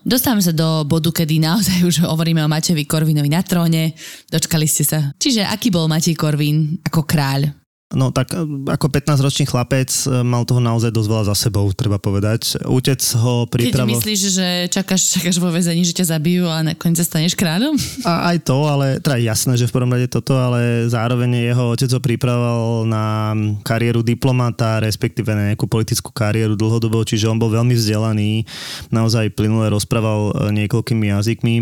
Dostávame 0.07 0.45
sa 0.45 0.55
do 0.55 0.87
bodu, 0.87 1.11
kedy 1.11 1.43
naozaj 1.43 1.83
už 1.83 1.97
hovoríme 2.07 2.39
o 2.45 2.53
Matejovi 2.53 2.87
Korvinovi 2.87 3.27
na 3.27 3.43
tróne. 3.43 3.97
Dočkali 4.31 4.69
ste 4.69 4.87
sa. 4.87 5.11
Čiže 5.19 5.43
aký 5.43 5.73
bol 5.73 5.91
Matej 5.91 6.15
Korvin 6.15 6.79
ako 6.85 7.03
kráľ? 7.03 7.66
No 7.95 8.11
tak 8.11 8.35
e, 8.35 8.43
ako 8.67 8.91
15-ročný 8.91 9.47
chlapec 9.47 9.87
e, 9.87 10.27
mal 10.27 10.43
toho 10.43 10.59
naozaj 10.59 10.91
dosť 10.91 11.07
veľa 11.07 11.25
za 11.31 11.37
sebou, 11.39 11.71
treba 11.71 12.03
povedať. 12.03 12.59
Utec 12.67 12.99
ho 13.15 13.47
pripravo... 13.47 13.87
Keď 13.87 13.95
myslíš, 13.95 14.21
že 14.35 14.47
čakáš, 14.75 15.15
čakáš 15.15 15.39
vo 15.39 15.55
väzení, 15.55 15.87
že 15.87 15.95
ťa 15.95 16.19
zabijú 16.19 16.51
a 16.51 16.67
nakoniec 16.67 16.99
staneš 16.99 17.39
kráľom? 17.39 17.79
A 18.03 18.35
aj 18.35 18.43
to, 18.43 18.59
ale 18.67 18.99
teda 18.99 19.23
jasné, 19.23 19.55
že 19.55 19.71
v 19.71 19.75
prvom 19.79 19.95
rade 19.95 20.11
toto, 20.11 20.35
ale 20.35 20.91
zároveň 20.91 21.47
jeho 21.47 21.79
otec 21.79 21.87
ho 21.95 22.01
pripravoval 22.03 22.91
na 22.91 23.39
kariéru 23.63 24.03
diplomata, 24.03 24.83
respektíve 24.83 25.31
na 25.31 25.55
nejakú 25.55 25.71
politickú 25.71 26.11
kariéru 26.11 26.59
dlhodobo, 26.59 27.07
čiže 27.07 27.31
on 27.31 27.39
bol 27.39 27.55
veľmi 27.55 27.79
vzdelaný, 27.79 28.43
naozaj 28.91 29.31
plynule 29.39 29.71
rozprával 29.71 30.35
e, 30.35 30.59
niekoľkými 30.59 31.15
jazykmi. 31.15 31.55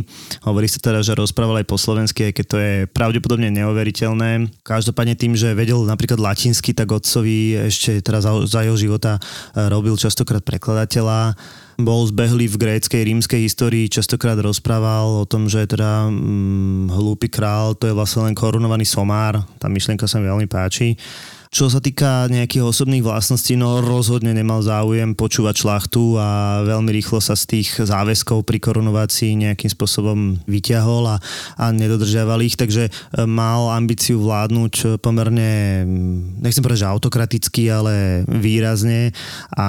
Hovorí 0.49 0.73
sa 0.73 0.81
teda, 0.81 1.05
že 1.05 1.13
rozprával 1.13 1.61
aj 1.61 1.69
po 1.69 1.77
slovensky, 1.77 2.33
aj 2.33 2.33
keď 2.33 2.45
to 2.49 2.57
je 2.57 2.73
pravdepodobne 2.97 3.53
neuveriteľné. 3.53 4.65
Každopádne 4.65 5.21
tým, 5.21 5.37
že 5.37 5.53
vedel 5.53 5.85
napríklad 5.85 6.13
napríklad 6.14 6.31
latinsky, 6.31 6.70
tak 6.70 6.94
otcovi 6.94 7.66
ešte 7.66 7.98
teraz 7.98 8.22
za, 8.22 8.33
za 8.46 8.61
jeho 8.62 8.79
života 8.79 9.18
e, 9.18 9.66
robil 9.66 9.98
častokrát 9.98 10.46
prekladateľa. 10.46 11.35
Bol 11.74 12.07
zbehlý 12.07 12.46
v 12.46 12.55
gréckej, 12.55 13.03
rímskej 13.03 13.40
histórii, 13.42 13.90
častokrát 13.90 14.38
rozprával 14.38 15.27
o 15.27 15.27
tom, 15.27 15.50
že 15.50 15.66
teda 15.66 16.07
hm, 16.07 16.94
hlúpy 16.94 17.27
král, 17.27 17.74
to 17.74 17.90
je 17.90 17.96
vlastne 17.98 18.31
len 18.31 18.35
korunovaný 18.38 18.87
somár. 18.87 19.42
Tá 19.59 19.66
myšlienka 19.66 20.07
sa 20.07 20.22
mi 20.22 20.31
veľmi 20.31 20.46
páči. 20.46 20.94
Čo 21.55 21.71
sa 21.71 21.79
týka 21.79 22.27
nejakých 22.35 22.67
osobných 22.67 23.07
vlastností, 23.07 23.55
no 23.55 23.79
rozhodne 23.79 24.35
nemal 24.35 24.59
záujem 24.59 25.14
počúvať 25.14 25.62
šlachtu 25.62 26.19
a 26.19 26.59
veľmi 26.67 26.90
rýchlo 26.90 27.23
sa 27.23 27.38
z 27.38 27.47
tých 27.47 27.79
záväzkov 27.79 28.43
pri 28.43 28.59
korunovácii 28.59 29.38
nejakým 29.38 29.71
spôsobom 29.71 30.43
vyťahol 30.51 31.14
a, 31.14 31.23
a 31.55 31.71
nedodržiaval 31.71 32.43
ich, 32.43 32.59
takže 32.59 32.90
e, 32.90 33.23
mal 33.23 33.71
ambíciu 33.71 34.19
vládnuť 34.27 34.99
pomerne, 34.99 35.87
nechcem 36.43 36.59
povedať, 36.59 36.83
že 36.83 36.90
autokraticky, 36.90 37.71
ale 37.71 38.27
výrazne. 38.27 39.14
A 39.55 39.67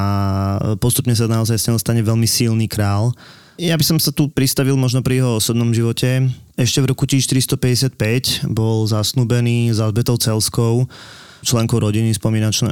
postupne 0.81 1.13
sa 1.13 1.29
naozaj 1.29 1.61
s 1.61 1.69
ňou 1.69 1.77
stane 1.77 2.01
veľmi 2.01 2.25
silný 2.25 2.65
král. 2.65 3.13
Ja 3.61 3.77
by 3.77 3.85
som 3.85 4.01
sa 4.01 4.09
tu 4.09 4.33
pristavil 4.33 4.73
možno 4.73 5.05
pri 5.05 5.21
jeho 5.21 5.37
osobnom 5.37 5.69
živote. 5.69 6.33
Ešte 6.57 6.81
v 6.81 6.97
roku 6.97 7.05
1455 7.05 8.49
bol 8.49 8.89
zasnúbený 8.89 9.69
s 9.69 9.77
Albetou 9.77 10.17
Celskou, 10.17 10.89
členkou 11.45 11.77
rodiny 11.77 12.09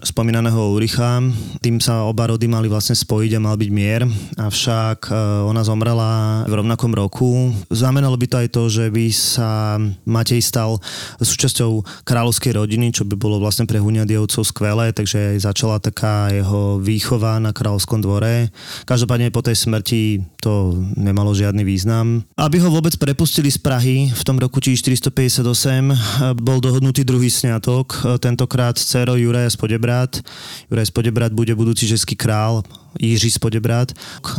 spomínaného 0.01 0.73
Ulricha. 0.73 1.21
Tým 1.62 1.77
sa 1.77 2.09
oba 2.09 2.25
rody 2.25 2.49
mali 2.49 2.65
vlastne 2.65 2.97
spojiť 2.97 3.38
a 3.38 3.43
mal 3.43 3.53
byť 3.53 3.69
mier, 3.69 4.01
avšak 4.33 5.13
e, 5.13 5.45
ona 5.45 5.62
zomrela 5.62 6.41
v 6.49 6.57
rovnakom 6.57 6.89
roku. 6.97 7.53
Znamenalo 7.69 8.17
by 8.17 8.25
to 8.25 8.36
aj 8.41 8.49
to, 8.49 8.63
že 8.73 8.86
by 8.89 9.05
sa 9.13 9.77
Matej 10.09 10.41
stal 10.41 10.81
súčasťou 11.21 11.86
kráľovskej 12.01 12.57
rodiny, 12.57 12.89
čo 12.89 13.05
by 13.05 13.13
bolo 13.13 13.38
vlastne 13.38 13.69
pre 13.69 13.77
Huniadievcov 13.77 14.41
skvelé, 14.41 14.89
takže 14.89 15.38
začala 15.38 15.77
taká 15.77 16.33
jeho 16.33 16.81
výchova 16.81 17.38
na 17.38 17.53
kráľovskom 17.53 18.01
dvore. 18.01 18.49
Každopádne 18.89 19.29
po 19.29 19.45
tej 19.45 19.53
smrti 19.53 20.25
to 20.41 20.81
nemalo 20.97 21.38
žiadny 21.38 21.62
význam. 21.62 22.25
Aby 22.36 22.57
ho 22.65 22.73
vôbec 22.73 22.97
prepustili 22.97 23.53
z 23.53 23.62
Prahy 23.62 24.09
v 24.09 24.23
tom 24.25 24.41
roku 24.41 24.57
1458, 24.57 26.33
bol 26.41 26.57
dohodnutý 26.57 27.05
druhý 27.05 27.29
sňatok, 27.29 27.86
e, 27.93 27.97
tentokrát 28.17 28.62
Spodebrat 28.63 28.80
s 28.80 28.86
dcerou 28.86 29.15
Juraja 29.19 29.49
Spodebrat. 29.49 30.23
Juraj 30.71 30.86
Spodebrat 30.86 31.34
bude 31.36 31.52
budúci 31.56 31.84
český 31.88 32.15
král 32.15 32.63
Jiří 32.95 33.32
Spodebrat 33.32 33.91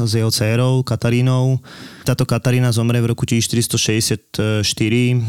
s 0.04 0.14
jeho 0.14 0.30
dcerou 0.30 0.82
Katarínou. 0.82 1.60
Táto 2.08 2.24
Katarína 2.24 2.72
zomrie 2.72 3.04
v 3.04 3.12
roku 3.12 3.28
1464 3.28 4.32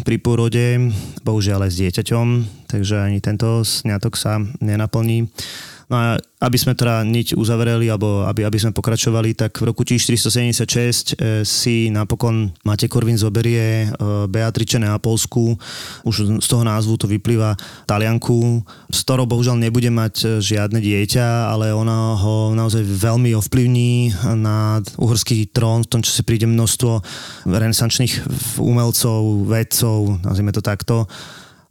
pri 0.07 0.17
pôrode, 0.23 0.95
bohužiaľ 1.27 1.67
aj 1.67 1.71
s 1.75 1.79
dieťaťom, 1.83 2.27
takže 2.71 2.95
ani 3.03 3.19
tento 3.19 3.67
sňatok 3.67 4.15
sa 4.15 4.39
nenaplní. 4.63 5.27
No 5.85 5.95
a 5.97 6.05
aby 6.41 6.57
sme 6.57 6.77
teda 6.77 7.01
niť 7.05 7.37
uzavreli, 7.37 7.89
alebo 7.89 8.25
aby, 8.25 8.45
aby 8.45 8.57
sme 8.57 8.73
pokračovali, 8.73 9.33
tak 9.33 9.57
v 9.57 9.69
roku 9.73 9.81
1476 9.81 10.65
e, 10.65 11.45
si 11.45 11.89
napokon 11.89 12.53
Mate 12.65 12.85
Korvin 12.85 13.17
zoberie 13.17 13.85
e, 13.85 13.87
Beatrice 14.29 14.77
Neapolsku, 14.77 15.57
už 16.05 16.41
z 16.41 16.47
toho 16.47 16.61
názvu 16.65 16.97
to 17.01 17.09
vyplýva 17.09 17.57
Talianku, 17.89 18.61
z 18.93 18.99
ktorou 19.05 19.25
bohužiaľ 19.25 19.57
nebude 19.57 19.89
mať 19.89 20.13
e, 20.21 20.25
žiadne 20.41 20.77
dieťa, 20.81 21.49
ale 21.49 21.73
ona 21.73 22.17
ho 22.17 22.53
naozaj 22.53 22.85
veľmi 22.85 23.33
ovplyvní 23.37 24.13
na 24.37 24.81
uhorský 25.01 25.49
trón, 25.49 25.85
v 25.85 25.91
tom 25.97 26.01
čase 26.05 26.21
príde 26.21 26.45
množstvo 26.45 27.01
renesančných 27.49 28.25
umelcov, 28.61 29.49
vedcov, 29.49 30.21
nazvime 30.21 30.53
to 30.53 30.61
takto. 30.61 31.09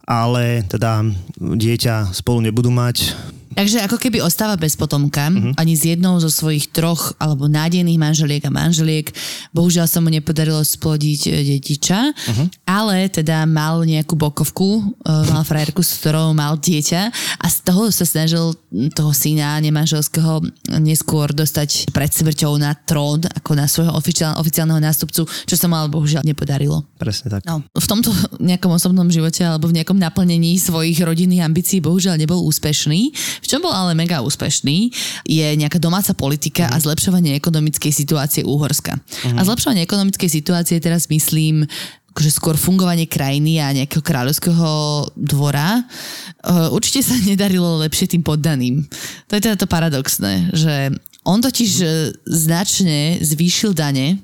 Ale 0.05 0.61
teda 0.69 1.01
dieťa 1.41 2.13
spolu 2.13 2.45
nebudú 2.45 2.69
mať. 2.69 3.17
Takže 3.55 3.87
ako 3.87 3.95
keby 3.95 4.19
ostáva 4.19 4.59
bez 4.59 4.75
potomka, 4.75 5.31
uh-huh. 5.31 5.55
ani 5.55 5.79
z 5.79 5.95
jednou 5.95 6.19
zo 6.19 6.27
svojich 6.27 6.75
troch 6.75 7.15
alebo 7.15 7.47
nádejných 7.47 7.95
manželiek 7.95 8.43
a 8.43 8.51
manželiek. 8.51 9.09
Bohužiaľ 9.55 9.87
sa 9.87 10.03
mu 10.03 10.11
nepodarilo 10.11 10.59
splodiť 10.59 11.21
e, 11.25 11.29
detiča, 11.55 11.99
uh-huh. 12.11 12.47
ale 12.67 13.07
teda 13.07 13.47
mal 13.47 13.87
nejakú 13.87 14.19
bokovku, 14.19 14.91
uh, 15.07 15.23
mal 15.31 15.47
frajerku, 15.47 15.79
s 15.79 16.03
ktorou 16.03 16.35
mal 16.35 16.59
dieťa 16.59 17.01
a 17.39 17.45
z 17.47 17.57
toho 17.63 17.87
sa 17.95 18.03
snažil 18.03 18.59
toho 18.91 19.11
syna 19.15 19.55
nemanželského 19.63 20.43
neskôr 20.83 21.31
dostať 21.31 21.95
pred 21.95 22.11
smrťou 22.11 22.59
na 22.59 22.75
trón, 22.75 23.23
ako 23.23 23.51
na 23.55 23.71
svojho 23.71 23.95
oficiál, 23.95 24.35
oficiálneho 24.35 24.83
nástupcu, 24.83 25.23
čo 25.23 25.55
sa 25.55 25.71
mu 25.71 25.79
ale 25.79 25.87
bohužiaľ 25.87 26.27
nepodarilo. 26.27 26.83
Presne 26.99 27.31
tak. 27.31 27.47
No, 27.47 27.63
v 27.63 27.87
tomto 27.87 28.11
nejakom 28.43 28.75
osobnom 28.75 29.07
živote 29.07 29.47
alebo 29.47 29.71
v 29.71 29.79
nejakom 29.79 29.95
naplnení 29.95 30.59
svojich 30.59 30.99
rodinných 30.99 31.47
ambícií 31.47 31.79
bohužiaľ 31.79 32.19
nebol 32.19 32.43
úspešný 32.43 33.15
v 33.45 33.49
čom 33.53 33.61
bol 33.61 33.69
ale 33.69 33.93
mega 33.93 34.25
úspešný, 34.25 34.89
je 35.21 35.47
nejaká 35.53 35.77
domáca 35.77 36.17
politika 36.17 36.65
a 36.73 36.81
mhm. 36.81 36.83
zlepšovanie 36.89 37.31
ekonomickej 37.37 37.93
situácie 37.93 38.41
Úhorska. 38.41 38.97
Mm. 38.97 39.37
A 39.37 39.41
zlepšovanie 39.45 39.85
ekonomickej 39.85 40.29
situácie 40.29 40.81
teraz 40.81 41.05
myslím 41.13 41.69
akože 42.15 42.31
skôr 42.31 42.55
fungovanie 42.55 43.11
krajiny 43.11 43.59
a 43.59 43.75
nejakého 43.75 43.99
kráľovského 43.99 44.71
dvora, 45.19 45.83
uh, 45.83 46.71
určite 46.71 47.03
sa 47.03 47.19
nedarilo 47.29 47.83
lepšie 47.83 48.15
tým 48.15 48.23
poddaným. 48.23 48.87
To 49.27 49.35
je 49.35 49.43
teda 49.43 49.59
to 49.59 49.67
paradoxné, 49.67 50.55
že 50.55 50.95
on 51.27 51.43
totiž 51.43 51.71
mm. 51.83 51.89
značne 52.23 52.99
zvýšil 53.19 53.75
dane 53.75 54.23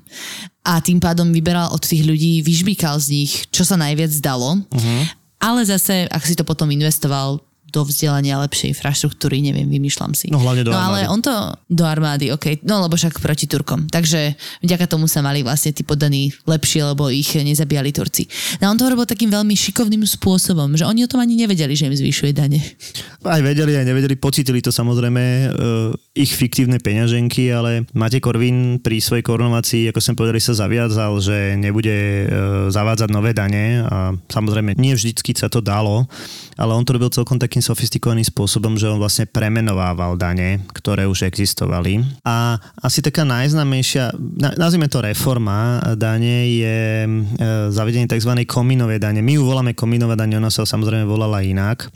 a 0.64 0.80
tým 0.80 1.02
pádom 1.02 1.28
vyberal 1.34 1.68
od 1.68 1.84
tých 1.84 2.06
ľudí, 2.06 2.40
vyžbíkal 2.40 2.96
z 2.96 3.06
nich, 3.12 3.32
čo 3.52 3.66
sa 3.66 3.76
najviac 3.76 4.14
dalo. 4.22 4.62
Uh-huh. 4.62 5.02
Ale 5.42 5.66
zase, 5.66 6.06
ak 6.06 6.22
si 6.22 6.38
to 6.38 6.46
potom 6.46 6.70
investoval 6.70 7.42
do 7.72 7.88
vzdelania 7.88 8.36
lepšej 8.44 8.76
infraštruktúry, 8.76 9.40
neviem, 9.40 9.64
vymýšľam 9.64 10.12
si. 10.12 10.28
No 10.28 10.36
hlavne 10.44 10.68
do 10.68 10.70
no, 10.70 10.76
armády. 10.76 11.08
ale 11.08 11.08
on 11.08 11.20
to 11.24 11.32
do 11.72 11.84
armády, 11.88 12.28
ok, 12.28 12.60
no 12.68 12.84
lebo 12.84 13.00
však 13.00 13.16
proti 13.24 13.48
Turkom. 13.48 13.88
Takže 13.88 14.36
vďaka 14.60 14.84
tomu 14.84 15.08
sa 15.08 15.24
mali 15.24 15.40
vlastne 15.40 15.72
tí 15.72 15.80
podaní 15.80 16.36
lepšie, 16.44 16.84
lebo 16.92 17.08
ich 17.08 17.32
nezabíjali 17.32 17.90
Turci. 17.96 18.28
No 18.60 18.68
on 18.68 18.76
to 18.76 18.92
robil 18.92 19.08
takým 19.08 19.32
veľmi 19.32 19.56
šikovným 19.56 20.04
spôsobom, 20.04 20.76
že 20.76 20.84
oni 20.84 21.08
o 21.08 21.10
tom 21.10 21.24
ani 21.24 21.34
nevedeli, 21.40 21.72
že 21.72 21.88
im 21.88 21.96
zvyšuje 21.96 22.36
dane. 22.36 22.60
Aj 23.24 23.40
vedeli, 23.40 23.72
aj 23.72 23.88
nevedeli, 23.88 24.20
pocitili 24.20 24.60
to 24.60 24.68
samozrejme 24.68 25.22
uh, 25.22 25.94
ich 26.12 26.36
fiktívne 26.36 26.76
peňaženky, 26.76 27.48
ale 27.48 27.88
Matej 27.96 28.20
Korvin 28.20 28.84
pri 28.84 29.00
svojej 29.00 29.24
korunovácii, 29.24 29.88
ako 29.88 30.00
som 30.04 30.12
povedali, 30.12 30.42
sa 30.42 30.52
zaviazal, 30.52 31.16
že 31.24 31.56
nebude 31.56 31.96
uh, 31.96 32.26
zavádzať 32.68 33.08
nové 33.08 33.32
dane 33.32 33.80
a 33.80 34.12
samozrejme 34.28 34.76
nie 34.76 34.92
vždycky 34.92 35.32
sa 35.32 35.48
to 35.48 35.64
dalo, 35.64 36.04
ale 36.56 36.72
on 36.76 36.84
to 36.84 36.96
robil 36.96 37.10
celkom 37.12 37.38
takým 37.40 37.64
sofistikovaným 37.64 38.26
spôsobom, 38.26 38.76
že 38.76 38.88
on 38.88 39.00
vlastne 39.00 39.28
premenovával 39.28 40.16
dane, 40.16 40.64
ktoré 40.76 41.08
už 41.08 41.28
existovali. 41.28 42.04
A 42.26 42.60
asi 42.80 43.00
taká 43.00 43.22
najznámejšia, 43.24 44.16
nazvime 44.58 44.88
to 44.88 45.00
reforma 45.00 45.80
dane, 45.94 46.48
je 46.48 46.80
e, 47.04 47.08
zavedenie 47.72 48.10
tzv. 48.10 48.32
komínovej 48.44 49.00
dane. 49.00 49.24
My 49.24 49.36
ju 49.36 49.42
voláme 49.46 49.72
komínové 49.76 50.18
dane, 50.18 50.36
ona 50.36 50.52
sa 50.52 50.66
samozrejme 50.68 51.08
volala 51.08 51.44
inak 51.44 51.88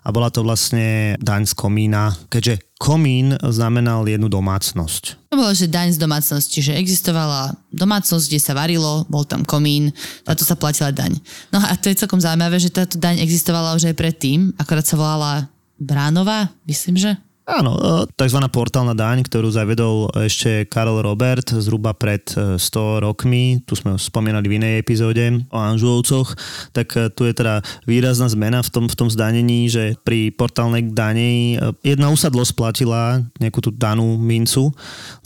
a 0.00 0.08
bola 0.12 0.32
to 0.32 0.40
vlastne 0.40 1.16
daň 1.20 1.44
z 1.44 1.54
komína, 1.54 2.16
keďže 2.32 2.64
komín 2.80 3.36
znamenal 3.40 4.08
jednu 4.08 4.32
domácnosť. 4.32 5.28
To 5.28 5.36
bolo, 5.36 5.52
že 5.52 5.68
daň 5.68 5.92
z 5.92 6.00
domácnosti, 6.00 6.58
že 6.64 6.76
existovala 6.76 7.52
domácnosť, 7.70 8.24
kde 8.26 8.40
sa 8.40 8.56
varilo, 8.56 9.04
bol 9.12 9.28
tam 9.28 9.44
komín, 9.44 9.92
a 10.24 10.32
to 10.32 10.42
sa 10.48 10.56
platila 10.56 10.90
daň. 10.90 11.20
No 11.52 11.60
a 11.60 11.76
to 11.76 11.92
je 11.92 12.00
celkom 12.00 12.18
zaujímavé, 12.18 12.56
že 12.56 12.72
táto 12.72 12.96
daň 12.96 13.20
existovala 13.20 13.76
už 13.76 13.92
aj 13.92 13.96
predtým, 13.96 14.56
akorát 14.56 14.88
sa 14.88 14.96
volala 14.96 15.32
Bránová, 15.80 16.52
myslím, 16.68 17.00
že? 17.00 17.16
Áno, 17.50 17.74
e, 17.74 18.06
tzv. 18.14 18.38
portálna 18.46 18.94
daň, 18.94 19.26
ktorú 19.26 19.50
zavedol 19.50 20.14
ešte 20.22 20.70
Karol 20.70 21.02
Robert 21.02 21.50
zhruba 21.50 21.90
pred 21.90 22.22
100 22.30 22.62
e, 22.62 22.82
rokmi, 23.02 23.58
tu 23.66 23.74
sme 23.74 23.98
spomínali 23.98 24.46
v 24.46 24.62
inej 24.62 24.74
epizóde 24.78 25.42
o 25.50 25.58
Anžulovcoch, 25.58 26.30
tak 26.70 26.94
e, 26.94 27.10
tu 27.10 27.26
je 27.26 27.34
teda 27.34 27.58
výrazná 27.90 28.30
zmena 28.30 28.62
v 28.62 28.70
tom, 28.70 28.84
v 28.86 28.94
tom 28.94 29.10
zdanení, 29.10 29.66
že 29.66 29.98
pri 30.06 30.30
portálnej 30.30 30.94
dani 30.94 31.58
jedna 31.82 32.14
usadlosť 32.14 32.54
platila 32.54 33.18
nejakú 33.42 33.58
tú 33.58 33.74
danú 33.74 34.14
mincu, 34.14 34.70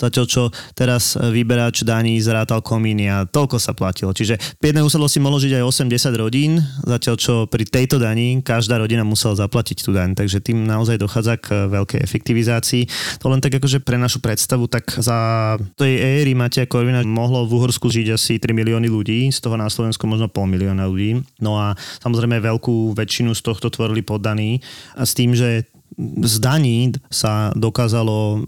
zatiaľ 0.01 0.25
čo 0.25 0.43
teraz 0.73 1.21
vyberač 1.21 1.85
daní 1.85 2.17
zrátal 2.25 2.65
komíny 2.65 3.05
a 3.05 3.29
toľko 3.29 3.61
sa 3.61 3.77
platilo. 3.77 4.17
Čiže 4.17 4.41
pri 4.57 4.73
jednej 4.73 4.87
usadlosti 4.87 5.21
mohlo 5.21 5.37
žiť 5.37 5.61
aj 5.61 5.65
8-10 5.93 6.17
rodín, 6.17 6.57
zatiaľ 6.89 7.17
čo 7.21 7.35
pri 7.45 7.69
tejto 7.69 8.01
daní 8.01 8.41
každá 8.41 8.81
rodina 8.81 9.05
musela 9.05 9.37
zaplatiť 9.37 9.85
tú 9.85 9.93
daň, 9.93 10.17
takže 10.17 10.41
tým 10.41 10.65
naozaj 10.65 10.97
dochádza 10.97 11.37
k 11.37 11.69
veľkej 11.69 12.14
efektivizácii. 12.15 12.87
To 13.19 13.27
len 13.27 13.43
tak 13.43 13.59
akože 13.59 13.83
pre 13.83 13.99
našu 13.99 14.23
predstavu, 14.23 14.71
tak 14.71 14.87
za 15.03 15.59
tej 15.75 16.23
éry 16.23 16.39
Matia 16.39 16.71
Korvina 16.71 17.03
mohlo 17.03 17.43
v 17.43 17.59
Uhorsku 17.59 17.91
žiť 17.91 18.15
asi 18.15 18.39
3 18.39 18.55
milióny 18.55 18.87
ľudí, 18.87 19.35
z 19.35 19.43
toho 19.43 19.59
na 19.59 19.67
Slovensku 19.67 20.07
možno 20.07 20.31
pol 20.31 20.47
milióna 20.47 20.87
ľudí. 20.87 21.19
No 21.43 21.59
a 21.59 21.75
samozrejme 21.99 22.39
veľkú 22.39 22.95
väčšinu 22.95 23.35
z 23.35 23.43
tohto 23.43 23.67
tvorili 23.67 24.07
poddaní 24.07 24.63
a 24.95 25.03
s 25.03 25.19
tým, 25.19 25.35
že 25.35 25.67
z 26.23 26.35
daní 26.43 26.91
sa 27.07 27.55
dokázalo 27.55 28.19
e, 28.19 28.39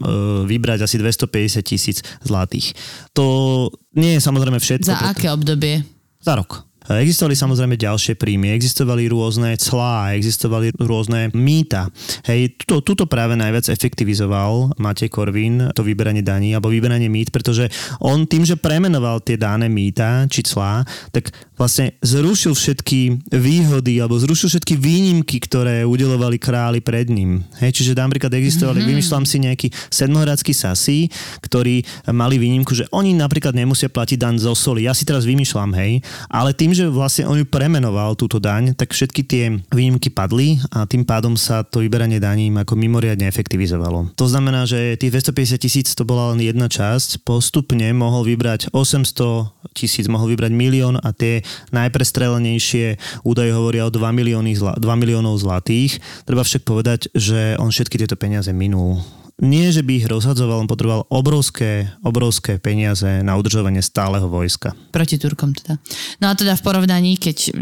vybrať 0.51 0.83
asi 0.83 0.99
250 0.99 1.63
tisíc 1.63 1.97
zlatých. 2.23 2.75
To 3.15 3.67
nie 3.95 4.19
je 4.19 4.21
samozrejme 4.23 4.59
všetko. 4.59 4.91
Za 4.91 5.15
aké 5.15 5.31
obdobie? 5.31 5.83
Za 6.19 6.35
rok. 6.35 6.66
Existovali 6.87 7.35
samozrejme 7.35 7.75
ďalšie 7.75 8.15
príjmy, 8.15 8.55
existovali 8.55 9.11
rôzne 9.11 9.59
clá, 9.59 10.15
existovali 10.15 10.71
rôzne 10.79 11.35
mýta. 11.35 11.91
Hej, 12.23 12.55
tuto, 12.63 12.79
tuto 12.79 13.03
práve 13.11 13.35
najviac 13.35 13.67
efektivizoval 13.67 14.79
Matej 14.79 15.11
Korvin, 15.11 15.75
to 15.75 15.83
vyberanie 15.83 16.23
daní 16.23 16.55
alebo 16.55 16.71
vyberanie 16.71 17.11
mýt, 17.11 17.35
pretože 17.35 17.67
on 17.99 18.23
tým, 18.23 18.47
že 18.47 18.55
premenoval 18.55 19.19
tie 19.19 19.35
dané 19.35 19.67
mýta 19.67 20.31
či 20.31 20.47
clá, 20.47 20.87
tak 21.11 21.35
vlastne 21.57 21.97
zrušil 22.05 22.53
všetky 22.53 23.29
výhody 23.33 23.97
alebo 23.97 24.21
zrušil 24.21 24.53
všetky 24.53 24.77
výnimky, 24.77 25.41
ktoré 25.41 25.83
udelovali 25.83 26.37
králi 26.37 26.79
pred 26.79 27.09
ním. 27.09 27.41
Hej, 27.57 27.81
čiže 27.81 27.97
napríklad 27.97 28.29
existovali, 28.31 28.79
mm-hmm. 28.79 28.93
vymýšľam 28.93 29.25
si 29.25 29.37
nejaký 29.41 29.67
sedmohradský 29.89 30.53
sasí, 30.53 31.09
ktorí 31.41 31.81
mali 32.13 32.37
výnimku, 32.37 32.77
že 32.77 32.85
oni 32.93 33.17
napríklad 33.17 33.57
nemusia 33.57 33.89
platiť 33.89 34.17
daň 34.21 34.35
zo 34.37 34.53
soli. 34.53 34.85
Ja 34.85 34.93
si 34.93 35.03
teraz 35.03 35.25
vymýšľam, 35.25 35.73
hej, 35.73 36.05
ale 36.29 36.53
tým, 36.53 36.71
že 36.77 36.85
vlastne 36.87 37.25
on 37.25 37.41
ju 37.41 37.45
premenoval 37.49 38.13
túto 38.13 38.37
daň, 38.37 38.77
tak 38.77 38.93
všetky 38.93 39.21
tie 39.25 39.43
výnimky 39.73 40.13
padli 40.13 40.61
a 40.69 40.85
tým 40.85 41.01
pádom 41.03 41.33
sa 41.33 41.65
to 41.65 41.81
vyberanie 41.81 42.21
daní 42.21 42.53
ako 42.53 42.77
mimoriadne 42.77 43.25
efektivizovalo. 43.25 44.13
To 44.13 44.25
znamená, 44.29 44.69
že 44.69 44.99
tých 45.01 45.25
250 45.25 45.57
tisíc 45.57 45.87
to 45.97 46.05
bola 46.05 46.37
len 46.37 46.39
jedna 46.45 46.69
časť, 46.69 47.25
postupne 47.25 47.89
mohol 47.97 48.27
vybrať 48.29 48.69
800 48.75 49.73
tisíc, 49.73 50.05
mohol 50.05 50.35
vybrať 50.35 50.51
milión 50.53 51.01
a 51.01 51.09
tie 51.15 51.41
najprestrelenejšie 51.71 52.99
údaje 53.23 53.51
hovoria 53.53 53.87
o 53.87 53.91
2, 53.93 53.99
milióny 53.99 54.53
zla, 54.55 54.73
2 54.77 54.83
miliónov 55.01 55.39
zlatých. 55.39 55.99
Treba 56.23 56.43
však 56.43 56.63
povedať, 56.63 57.11
že 57.13 57.55
on 57.61 57.69
všetky 57.69 57.99
tieto 57.99 58.19
peniaze 58.19 58.49
minul 58.51 59.01
nie, 59.37 59.69
že 59.69 59.85
by 59.85 60.01
ich 60.01 60.09
rozhadzoval, 60.09 60.65
on 60.65 60.69
potreboval 60.69 61.05
obrovské, 61.13 61.93
obrovské 62.01 62.57
peniaze 62.57 63.21
na 63.21 63.37
udržovanie 63.37 63.85
stáleho 63.85 64.25
vojska. 64.25 64.73
Proti 64.89 65.21
Turkom 65.21 65.53
teda. 65.53 65.77
No 66.17 66.25
a 66.25 66.33
teda 66.33 66.57
v 66.57 66.65
porovnaní, 66.65 67.21
keď 67.21 67.53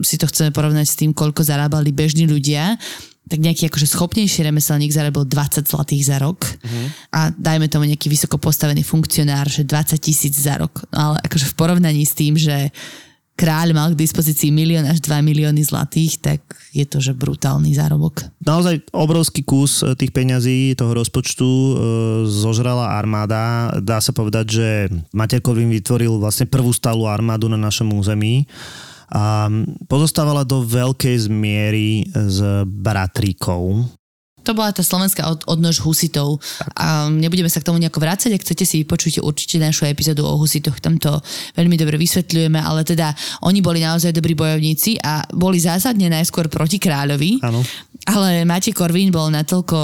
si 0.00 0.16
to 0.16 0.24
chceme 0.24 0.48
porovnať 0.48 0.86
s 0.88 0.96
tým, 0.96 1.12
koľko 1.12 1.44
zarábali 1.44 1.92
bežní 1.92 2.24
ľudia, 2.24 2.80
tak 3.28 3.36
nejaký 3.36 3.68
akože 3.68 3.86
schopnejší 3.86 4.48
remeselník 4.48 4.90
zarobil 4.90 5.28
20 5.28 5.68
zlatých 5.68 6.02
za 6.08 6.16
rok 6.18 6.40
uh-huh. 6.40 6.86
a 7.14 7.20
dajme 7.30 7.70
tomu 7.70 7.86
nejaký 7.86 8.10
vysoko 8.10 8.40
postavený 8.42 8.82
funkcionár, 8.82 9.46
že 9.46 9.62
20 9.62 10.02
tisíc 10.02 10.34
za 10.34 10.58
rok. 10.58 10.82
No 10.90 11.14
ale 11.14 11.16
akože 11.28 11.46
v 11.52 11.54
porovnaní 11.54 12.02
s 12.02 12.16
tým, 12.16 12.34
že 12.34 12.74
kráľ 13.40 13.72
mal 13.72 13.88
k 13.96 14.04
dispozícii 14.04 14.52
milión 14.52 14.84
až 14.84 15.00
2 15.00 15.24
milióny 15.24 15.64
zlatých, 15.64 16.20
tak 16.20 16.40
je 16.76 16.84
to, 16.84 17.00
že 17.00 17.16
brutálny 17.16 17.72
zárobok. 17.72 18.28
Naozaj 18.44 18.92
obrovský 18.92 19.40
kus 19.40 19.80
e, 19.80 19.96
tých 19.96 20.12
peňazí 20.12 20.76
toho 20.76 20.92
rozpočtu 20.92 21.48
e, 21.48 21.72
zožrala 22.28 23.00
armáda. 23.00 23.72
Dá 23.80 24.04
sa 24.04 24.12
povedať, 24.12 24.46
že 24.52 24.68
Mater 25.16 25.40
Korvin 25.40 25.72
vytvoril 25.72 26.20
vlastne 26.20 26.44
prvú 26.44 26.68
stálu 26.76 27.08
armádu 27.08 27.48
na 27.48 27.56
našom 27.56 27.88
území 27.96 28.44
a 29.10 29.50
pozostávala 29.90 30.46
do 30.46 30.62
veľkej 30.62 31.26
zmiery 31.26 32.06
z 32.14 32.62
bratríkov. 32.68 33.90
To 34.44 34.50
bola 34.56 34.72
tá 34.72 34.80
slovenská 34.80 35.26
od, 35.28 35.40
odnož 35.46 35.80
husitov. 35.84 36.40
A 36.76 37.08
nebudeme 37.12 37.48
sa 37.48 37.60
k 37.60 37.68
tomu 37.68 37.78
nejako 37.78 38.00
vrácať, 38.00 38.36
ak 38.36 38.44
chcete 38.44 38.64
si 38.64 38.82
vypočuť 38.84 39.20
určite 39.20 39.60
našu 39.60 39.86
epizódu 39.86 40.24
o 40.24 40.38
husitoch, 40.40 40.80
tam 40.80 40.96
to 40.96 41.20
veľmi 41.56 41.76
dobre 41.76 42.00
vysvetľujeme, 42.00 42.58
ale 42.60 42.82
teda 42.86 43.12
oni 43.44 43.60
boli 43.60 43.84
naozaj 43.84 44.16
dobrí 44.16 44.32
bojovníci 44.32 45.00
a 45.00 45.24
boli 45.32 45.60
zásadne 45.60 46.08
najskôr 46.08 46.48
proti 46.48 46.80
kráľovi. 46.80 47.40
Áno. 47.44 47.60
Ale 48.08 48.48
Matej 48.48 48.72
Korvín 48.72 49.12
bol 49.12 49.28
natoľko 49.28 49.78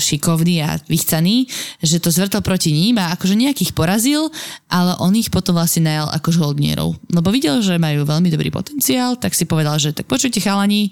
šikovný 0.00 0.64
a 0.64 0.80
vychcaný, 0.88 1.44
že 1.84 2.00
to 2.00 2.08
zvrtal 2.08 2.40
proti 2.40 2.72
ním 2.72 2.96
a 2.96 3.12
akože 3.12 3.36
nejakých 3.36 3.76
porazil, 3.76 4.32
ale 4.72 4.96
on 5.04 5.12
ich 5.12 5.28
potom 5.28 5.52
vlastne 5.52 5.84
najal 5.84 6.08
ako 6.08 6.32
žoldnierov. 6.32 6.96
Lebo 7.12 7.28
videl, 7.28 7.60
že 7.60 7.76
majú 7.76 8.08
veľmi 8.08 8.32
dobrý 8.32 8.48
potenciál, 8.48 9.20
tak 9.20 9.36
si 9.36 9.44
povedal, 9.44 9.76
že 9.76 9.92
tak 9.92 10.08
počujte 10.08 10.40
chalani, 10.40 10.90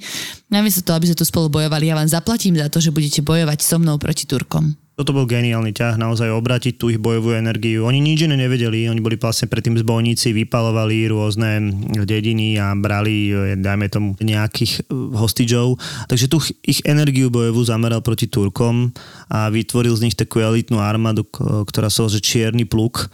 namiesto 0.53 0.85
toho, 0.85 1.01
aby 1.01 1.09
sme 1.09 1.19
tu 1.19 1.25
spolu 1.25 1.49
bojovali, 1.49 1.89
ja 1.89 1.97
vám 1.97 2.13
zaplatím 2.13 2.61
za 2.61 2.69
to, 2.69 2.79
že 2.79 2.93
budete 2.93 3.25
bojovať 3.25 3.59
so 3.65 3.81
mnou 3.81 3.97
proti 3.97 4.29
Turkom. 4.29 4.86
Toto 4.97 5.13
bol 5.13 5.29
geniálny 5.29 5.77
ťah, 5.77 6.01
naozaj 6.01 6.33
obrátiť 6.33 6.81
tú 6.81 6.89
ich 6.89 6.97
bojovú 6.97 7.37
energiu. 7.37 7.85
Oni 7.85 8.01
nič 8.01 8.25
iné 8.25 8.33
nevedeli, 8.33 8.89
oni 8.89 9.05
boli 9.05 9.21
vlastne 9.21 9.45
predtým 9.45 9.77
zbojníci, 9.77 10.33
vypalovali 10.33 11.13
rôzne 11.13 11.69
dediny 12.09 12.57
a 12.57 12.73
brali, 12.73 13.29
dajme 13.61 13.93
tomu, 13.93 14.17
nejakých 14.17 14.81
eh, 14.81 14.97
hostičov. 15.21 15.77
Takže 16.09 16.33
tú 16.33 16.41
ich 16.65 16.81
energiu 16.89 17.29
bojovú 17.29 17.61
zameral 17.61 18.01
proti 18.01 18.25
Turkom 18.25 18.89
a 19.29 19.53
vytvoril 19.53 19.93
z 20.01 20.09
nich 20.09 20.17
takú 20.17 20.41
elitnú 20.41 20.81
armádu, 20.81 21.29
ktorá 21.69 21.93
sa 21.93 22.09
že 22.09 22.25
Čierny 22.25 22.65
pluk 22.65 23.13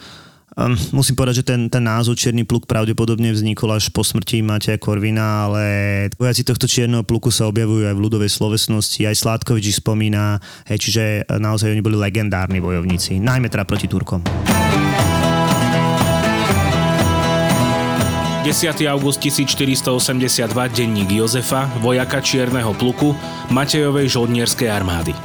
Um, 0.53 0.77
musím 0.93 1.17
povedať, 1.17 1.41
že 1.41 1.49
ten, 1.49 1.73
ten 1.73 1.81
názov 1.81 2.21
Čierny 2.21 2.45
pluk 2.45 2.69
pravdepodobne 2.69 3.33
vznikol 3.33 3.73
až 3.73 3.89
po 3.89 4.05
smrti 4.05 4.45
Mateja 4.45 4.77
Korvina, 4.77 5.49
ale 5.49 5.65
vojaci 6.21 6.45
tohto 6.45 6.69
čierneho 6.69 7.01
pluku 7.09 7.33
sa 7.33 7.49
objavujú 7.49 7.89
aj 7.89 7.97
v 7.97 8.05
ľudovej 8.05 8.29
slovesnosti, 8.29 9.01
aj 9.01 9.17
Sládkovič 9.17 9.73
ich 9.73 9.81
spomína, 9.81 10.45
hej, 10.69 10.77
čiže 10.77 11.03
naozaj 11.41 11.73
oni 11.73 11.81
boli 11.81 11.97
legendárni 11.97 12.61
bojovníci, 12.61 13.17
najmä 13.17 13.49
teda 13.49 13.65
proti 13.65 13.89
Turkom. 13.89 14.21
10. 18.45 18.77
august 18.93 19.25
1482, 19.25 20.53
denník 20.77 21.09
Jozefa, 21.17 21.65
vojaka 21.81 22.21
Čierneho 22.21 22.77
pluku, 22.77 23.17
Matejovej 23.49 24.13
žoldnierskej 24.13 24.69
armády. 24.69 25.17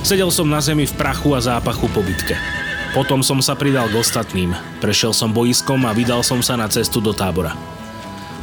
Sedel 0.00 0.32
som 0.32 0.48
na 0.48 0.64
zemi 0.64 0.88
v 0.88 0.96
prachu 0.96 1.36
a 1.36 1.44
zápachu 1.44 1.92
po 1.92 2.00
bitke. 2.00 2.67
Potom 2.96 3.20
som 3.20 3.36
sa 3.44 3.52
pridal 3.52 3.92
k 3.92 4.00
ostatným. 4.00 4.56
Prešiel 4.80 5.12
som 5.12 5.28
boiskom 5.28 5.84
a 5.84 5.92
vydal 5.92 6.24
som 6.24 6.40
sa 6.40 6.56
na 6.56 6.64
cestu 6.72 7.04
do 7.04 7.12
tábora. 7.12 7.52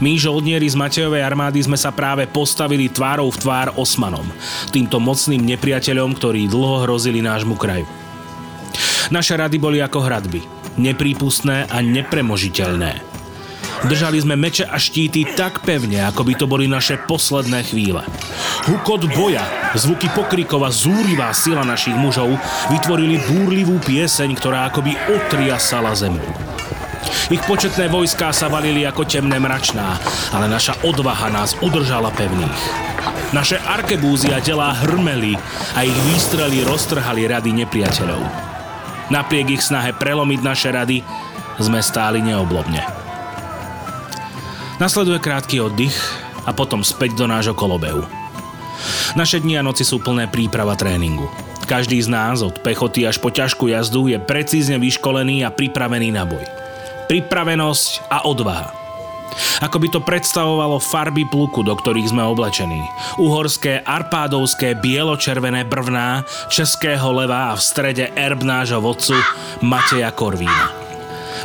My, 0.03 0.19
žoldnieri 0.19 0.67
z 0.67 0.75
Matejovej 0.75 1.23
armády, 1.23 1.63
sme 1.63 1.79
sa 1.79 1.89
práve 1.89 2.27
postavili 2.27 2.91
tvárou 2.91 3.31
v 3.31 3.39
tvár 3.39 3.71
Osmanom, 3.79 4.27
týmto 4.69 4.99
mocným 4.99 5.39
nepriateľom, 5.55 6.19
ktorí 6.19 6.51
dlho 6.51 6.83
hrozili 6.83 7.23
nášmu 7.23 7.55
kraju. 7.55 7.87
Naše 9.07 9.39
rady 9.39 9.55
boli 9.55 9.79
ako 9.79 10.03
hradby, 10.03 10.43
neprípustné 10.75 11.71
a 11.71 11.79
nepremožiteľné. 11.79 13.14
Držali 13.85 14.17
sme 14.17 14.33
meče 14.33 14.65
a 14.65 14.81
štíty 14.81 15.37
tak 15.37 15.61
pevne, 15.61 16.09
ako 16.09 16.25
by 16.25 16.33
to 16.33 16.49
boli 16.49 16.65
naše 16.65 16.97
posledné 17.05 17.69
chvíle. 17.69 18.01
Hukot 18.65 19.05
boja, 19.13 19.45
zvuky 19.77 20.09
pokrikov 20.09 20.65
a 20.65 20.73
zúrivá 20.73 21.29
sila 21.37 21.61
našich 21.61 21.93
mužov 21.93 22.33
vytvorili 22.73 23.21
búrlivú 23.29 23.77
pieseň, 23.77 24.33
ktorá 24.41 24.73
akoby 24.73 24.97
otriasala 25.05 25.93
zemu. 25.93 26.17
Ich 27.29 27.45
početné 27.45 27.85
vojská 27.85 28.33
sa 28.33 28.49
valili 28.49 28.89
ako 28.89 29.05
temné 29.05 29.37
mračná, 29.37 30.01
ale 30.33 30.49
naša 30.49 30.81
odvaha 30.81 31.29
nás 31.29 31.53
udržala 31.61 32.09
pevných. 32.09 32.61
Naše 33.37 33.61
arkebúzy 33.61 34.33
a 34.33 34.41
telá 34.41 34.73
hrmeli 34.81 35.37
a 35.77 35.85
ich 35.85 35.97
výstrely 36.09 36.65
roztrhali 36.65 37.29
rady 37.29 37.53
nepriateľov. 37.61 38.21
Napriek 39.13 39.61
ich 39.61 39.61
snahe 39.61 39.93
prelomiť 39.93 40.39
naše 40.41 40.73
rady, 40.73 41.05
sme 41.61 41.85
stáli 41.85 42.25
neoblobne. 42.25 43.04
Nasleduje 44.75 45.23
krátky 45.23 45.63
oddych 45.63 45.95
a 46.43 46.51
potom 46.51 46.83
späť 46.83 47.15
do 47.15 47.25
nášho 47.31 47.55
kolobehu. 47.55 48.03
Naše 49.15 49.39
dni 49.39 49.59
a 49.59 49.65
noci 49.65 49.87
sú 49.87 50.03
plné 50.03 50.27
príprava 50.27 50.75
tréningu. 50.75 51.31
Každý 51.65 51.97
z 51.97 52.11
nás, 52.11 52.43
od 52.45 52.59
pechoty 52.61 53.07
až 53.07 53.17
po 53.17 53.31
ťažkú 53.33 53.71
jazdu, 53.71 54.11
je 54.11 54.19
precízne 54.21 54.77
vyškolený 54.77 55.47
a 55.47 55.49
pripravený 55.49 56.13
na 56.13 56.27
boj. 56.27 56.43
Pripravenosť 57.09 58.11
a 58.11 58.27
odvaha. 58.27 58.69
Ako 59.63 59.79
by 59.79 59.87
to 59.89 59.99
predstavovalo 60.03 60.83
farby 60.83 61.23
pluku, 61.27 61.63
do 61.63 61.73
ktorých 61.73 62.11
sme 62.11 62.23
oblečení. 62.27 62.83
Uhorské, 63.15 63.81
arpádovské, 63.83 64.75
bielo-červené 64.79 65.63
brvná, 65.65 66.27
českého 66.51 67.15
leva 67.15 67.51
a 67.51 67.57
v 67.57 67.61
strede 67.63 68.11
erb 68.13 68.43
nášho 68.43 68.83
vodcu 68.83 69.15
Mateja 69.63 70.11
Korvína. 70.11 70.84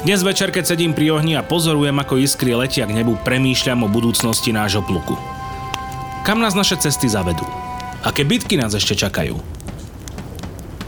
Dnes 0.01 0.25
večer, 0.25 0.49
keď 0.49 0.65
sedím 0.65 0.97
pri 0.97 1.13
ohni 1.13 1.37
a 1.37 1.45
pozorujem, 1.45 1.93
ako 2.01 2.25
iskry 2.25 2.57
letia 2.57 2.89
k 2.89 2.97
nebu, 2.97 3.21
premýšľam 3.21 3.85
o 3.85 3.93
budúcnosti 3.93 4.49
nášho 4.49 4.81
pluku. 4.81 5.13
Kam 6.25 6.41
nás 6.41 6.57
naše 6.57 6.81
cesty 6.81 7.05
zavedú? 7.05 7.45
Aké 8.01 8.25
bitky 8.25 8.57
nás 8.57 8.73
ešte 8.73 8.97
čakajú? 8.97 9.37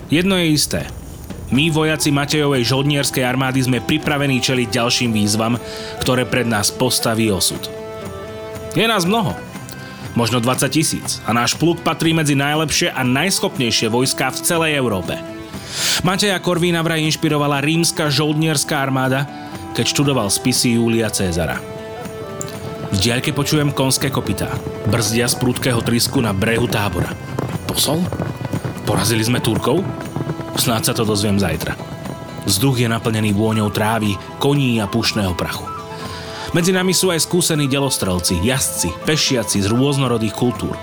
Jedno 0.08 0.40
je 0.40 0.56
isté. 0.56 0.88
My, 1.52 1.68
vojaci 1.68 2.08
Matejovej 2.08 2.64
žoldnierskej 2.64 3.20
armády, 3.20 3.60
sme 3.60 3.84
pripravení 3.84 4.40
čeliť 4.40 4.80
ďalším 4.80 5.12
výzvam, 5.12 5.60
ktoré 6.00 6.24
pred 6.24 6.48
nás 6.48 6.72
postaví 6.72 7.28
osud. 7.28 7.68
Je 8.72 8.88
nás 8.88 9.04
mnoho. 9.04 9.36
Možno 10.16 10.40
20 10.40 10.72
tisíc 10.72 11.20
a 11.28 11.36
náš 11.36 11.52
pluk 11.60 11.84
patrí 11.84 12.16
medzi 12.16 12.32
najlepšie 12.32 12.88
a 12.88 13.04
najschopnejšie 13.04 13.92
vojská 13.92 14.32
v 14.32 14.40
celej 14.40 14.72
Európe– 14.80 15.20
Mateja 16.02 16.36
Korvína 16.42 16.82
vraj 16.82 17.04
inšpirovala 17.06 17.62
rímska 17.62 18.10
žoldnierská 18.10 18.80
armáda, 18.80 19.24
keď 19.72 19.84
študoval 19.88 20.28
spisy 20.28 20.76
Júlia 20.76 21.08
Cézara. 21.08 21.62
V 22.92 22.96
diaľke 23.00 23.32
počujem 23.32 23.72
konské 23.72 24.12
kopytá. 24.12 24.52
Brzdia 24.90 25.24
z 25.24 25.40
prudkého 25.40 25.80
trysku 25.80 26.20
na 26.20 26.36
brehu 26.36 26.68
tábora. 26.68 27.16
Posol? 27.64 28.04
Porazili 28.84 29.24
sme 29.24 29.40
Turkov? 29.40 29.80
Snáď 30.60 30.92
sa 30.92 30.92
to 30.92 31.08
dozviem 31.08 31.40
zajtra. 31.40 31.72
Vzduch 32.44 32.84
je 32.84 32.88
naplnený 32.90 33.32
vôňou 33.32 33.72
trávy, 33.72 34.18
koní 34.36 34.82
a 34.82 34.90
pušného 34.90 35.32
prachu. 35.32 35.64
Medzi 36.52 36.74
nami 36.76 36.92
sú 36.92 37.08
aj 37.08 37.24
skúsení 37.24 37.64
delostrelci, 37.64 38.36
jazdci, 38.44 38.92
pešiaci 39.08 39.64
z 39.64 39.72
rôznorodých 39.72 40.36
kultúr. 40.36 40.76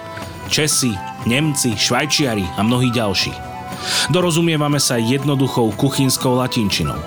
Česi, 0.49 0.97
Nemci, 1.29 1.77
Švajčiari 1.77 2.57
a 2.57 2.65
mnohí 2.65 2.89
ďalší. 2.89 3.48
Dorozumievame 4.09 4.81
sa 4.81 4.97
jednoduchou 4.97 5.75
kuchynskou 5.77 6.35
latinčinou. 6.39 6.97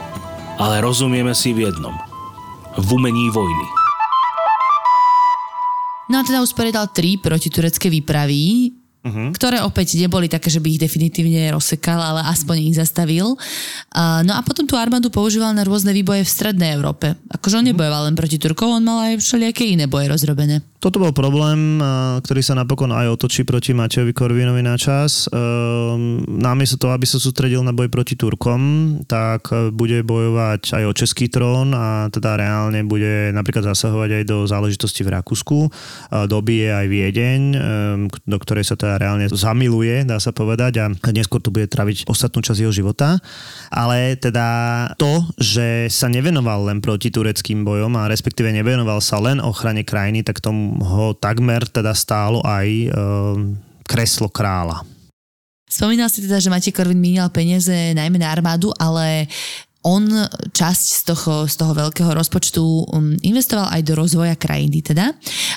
Ale 0.61 0.85
rozumieme 0.85 1.35
si 1.35 1.51
v 1.51 1.67
jednom. 1.69 1.97
V 2.79 2.89
umení 2.95 3.29
vojny. 3.33 3.67
No 6.13 6.21
a 6.21 6.27
teda 6.29 6.45
usporiadal 6.45 6.93
tri 6.93 7.17
protiturecké 7.17 7.89
výpravy, 7.89 8.69
uh-huh. 9.01 9.33
ktoré 9.33 9.65
opäť 9.65 9.97
neboli 9.97 10.29
také, 10.29 10.53
že 10.53 10.61
by 10.61 10.77
ich 10.77 10.83
definitívne 10.83 11.49
rozsekal, 11.57 11.97
ale 11.97 12.21
aspoň 12.29 12.69
ich 12.69 12.77
zastavil. 12.77 13.35
Uh, 13.91 14.21
no 14.23 14.37
a 14.37 14.41
potom 14.45 14.69
tú 14.69 14.77
armádu 14.77 15.09
používal 15.09 15.57
na 15.57 15.65
rôzne 15.65 15.91
výboje 15.97 16.23
v 16.23 16.33
Strednej 16.33 16.77
Európe. 16.77 17.17
Akože 17.33 17.65
on 17.65 17.67
nebojoval 17.67 18.13
len 18.13 18.17
proti 18.19 18.37
Turkov, 18.37 18.77
on 18.77 18.85
mal 18.85 19.09
aj 19.09 19.25
všelijaké 19.25 19.65
iné 19.73 19.89
boje 19.89 20.13
rozrobené. 20.13 20.61
Toto 20.83 20.99
bol 20.99 21.15
problém, 21.15 21.79
ktorý 22.27 22.43
sa 22.43 22.59
napokon 22.59 22.91
aj 22.91 23.15
otočí 23.15 23.47
proti 23.47 23.71
Matejovi 23.71 24.11
Korvinovi 24.11 24.67
na 24.67 24.75
čas. 24.75 25.31
Ehm, 25.31 26.27
namiesto 26.27 26.75
toho, 26.75 26.99
aby 26.99 27.07
sa 27.07 27.23
sústredil 27.23 27.63
na 27.63 27.71
boj 27.71 27.87
proti 27.87 28.19
Turkom, 28.19 28.99
tak 29.07 29.55
bude 29.71 30.03
bojovať 30.03 30.83
aj 30.83 30.85
o 30.91 30.91
český 30.91 31.31
trón 31.31 31.71
a 31.71 32.11
teda 32.11 32.35
reálne 32.35 32.83
bude 32.83 33.31
napríklad 33.31 33.63
zasahovať 33.71 34.11
aj 34.11 34.25
do 34.27 34.43
záležitosti 34.43 35.07
v 35.07 35.23
Rakúsku. 35.23 35.71
Dobije 36.27 36.75
aj 36.75 36.87
Viedeň, 36.91 37.41
do 38.27 38.39
ktorej 38.43 38.67
sa 38.67 38.75
teda 38.75 38.99
reálne 38.99 39.31
zamiluje, 39.31 40.03
dá 40.03 40.19
sa 40.19 40.35
povedať, 40.35 40.83
a 40.83 40.91
neskôr 41.15 41.39
to 41.39 41.55
bude 41.55 41.71
traviť 41.71 42.11
ostatnú 42.11 42.43
časť 42.43 42.59
jeho 42.59 42.75
života. 42.75 43.23
Ale 43.71 44.19
teda 44.19 44.49
to, 44.99 45.31
že 45.39 45.87
sa 45.95 46.11
nevenoval 46.11 46.75
len 46.75 46.83
proti 46.83 47.15
tureckým 47.15 47.63
bojom 47.63 47.95
a 48.03 48.11
respektíve 48.11 48.51
nevenoval 48.51 48.99
sa 48.99 49.23
len 49.23 49.39
ochrane 49.39 49.87
krajiny, 49.87 50.27
tak 50.27 50.43
tomu 50.43 50.72
ho 50.81 51.13
takmer 51.19 51.69
teda 51.69 51.93
stálo 51.93 52.41
aj 52.47 52.69
e, 52.69 52.89
kreslo 53.85 54.33
kráľa. 54.33 54.87
Spomínal 55.69 56.13
si 56.13 56.21
teda, 56.21 56.37
že 56.37 56.53
Matej 56.53 56.77
Korvin 56.77 57.01
míňal 57.01 57.33
peniaze 57.33 57.97
najmä 57.97 58.21
na 58.21 58.29
armádu, 58.29 58.73
ale 58.77 59.25
on 59.83 60.07
časť 60.55 60.87
z 60.95 61.03
toho, 61.11 61.35
z 61.51 61.55
toho 61.59 61.75
veľkého 61.75 62.15
rozpočtu 62.15 62.63
um, 62.63 63.19
investoval 63.27 63.67
aj 63.75 63.83
do 63.83 63.99
rozvoja 63.99 64.39
krajiny 64.39 64.79
teda 64.79 65.11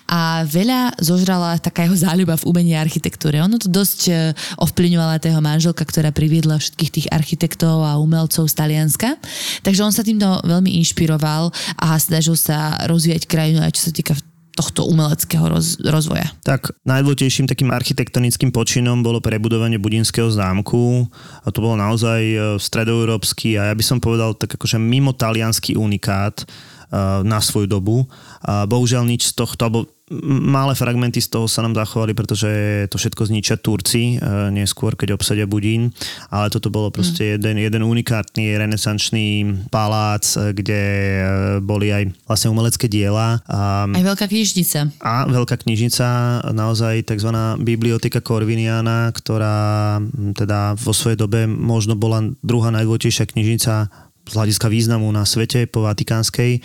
a 0.09 0.41
veľa 0.49 0.97
zožrala 0.97 1.61
taká 1.61 1.85
jeho 1.85 1.93
záľuba 1.93 2.33
v 2.41 2.47
umení 2.49 2.73
a 2.73 2.81
architektúre. 2.81 3.37
Ono 3.41 3.61
to 3.61 3.69
dosť 3.69 3.99
e, 4.09 4.13
ovplyvňovala 4.57 5.21
tá 5.21 5.29
manželka, 5.37 5.85
ktorá 5.85 6.09
priviedla 6.09 6.57
všetkých 6.57 6.93
tých 6.93 7.07
architektov 7.13 7.85
a 7.85 8.01
umelcov 8.01 8.49
z 8.49 8.57
Talianska. 8.57 9.13
Takže 9.61 9.81
on 9.85 9.93
sa 9.93 10.01
týmto 10.01 10.41
veľmi 10.41 10.73
inšpiroval 10.81 11.53
a 11.77 11.87
snažil 12.01 12.33
sa 12.33 12.81
rozvíjať 12.89 13.29
krajinu 13.29 13.61
aj 13.61 13.77
čo 13.77 13.89
sa 13.89 13.91
týka 13.93 14.13
tohto 14.55 14.87
umeleckého 14.87 15.45
roz, 15.51 15.75
rozvoja. 15.83 16.31
Tak 16.47 16.71
najdôležitejším 16.87 17.51
takým 17.51 17.69
architektonickým 17.75 18.55
počinom 18.55 19.03
bolo 19.03 19.19
prebudovanie 19.19 19.75
Budinského 19.75 20.31
zámku 20.31 21.05
a 21.43 21.47
to 21.51 21.59
bolo 21.59 21.75
naozaj 21.75 22.21
e, 22.23 22.37
stredoeurópsky 22.55 23.59
a 23.59 23.69
ja 23.69 23.75
by 23.75 23.83
som 23.83 23.99
povedal 23.99 24.33
tak 24.33 24.55
akože 24.55 24.79
mimo 24.79 25.11
talianský 25.11 25.75
unikát 25.75 26.41
e, 26.41 26.45
na 27.27 27.43
svoju 27.43 27.67
dobu. 27.67 28.07
Bohužiaľ 28.45 29.03
nič 29.09 29.33
z 29.33 29.33
tohto, 29.35 29.61
alebo 29.67 29.79
malé 30.29 30.77
fragmenty 30.77 31.17
z 31.17 31.33
toho 31.33 31.49
sa 31.49 31.65
nám 31.65 31.73
zachovali, 31.73 32.13
pretože 32.13 32.85
to 32.93 33.01
všetko 33.01 33.25
zničia 33.25 33.57
Turci, 33.57 34.21
e, 34.21 34.53
neskôr, 34.53 34.93
keď 34.93 35.17
obsadia 35.17 35.49
Budín, 35.49 35.89
ale 36.29 36.53
toto 36.53 36.69
bolo 36.69 36.93
proste 36.93 37.25
mm. 37.25 37.31
jeden, 37.41 37.55
jeden 37.57 37.81
unikátny 37.81 38.53
renesančný 38.53 39.27
palác, 39.73 40.21
e, 40.37 40.53
kde 40.53 40.81
e, 40.85 41.21
boli 41.57 41.89
aj 41.89 42.13
vlastne 42.29 42.53
umelecké 42.53 42.85
diela. 42.85 43.41
A, 43.49 43.89
aj 43.89 44.05
veľká 44.05 44.25
knižnica. 44.29 44.93
A 45.01 45.25
veľká 45.25 45.57
knižnica, 45.65 46.05
naozaj 46.53 47.09
tzv. 47.09 47.33
biblioteka 47.65 48.21
Corviniana, 48.21 49.09
ktorá 49.09 49.97
teda 50.37 50.77
vo 50.77 50.93
svojej 50.93 51.17
dobe 51.17 51.49
možno 51.49 51.97
bola 51.97 52.21
druhá 52.45 52.69
najdôležitejšia 52.69 53.25
knižnica 53.33 53.73
z 54.25 54.33
hľadiska 54.33 54.69
významu 54.69 55.09
na 55.09 55.25
svete 55.25 55.65
po 55.65 55.85
Vatikánskej. 55.85 56.61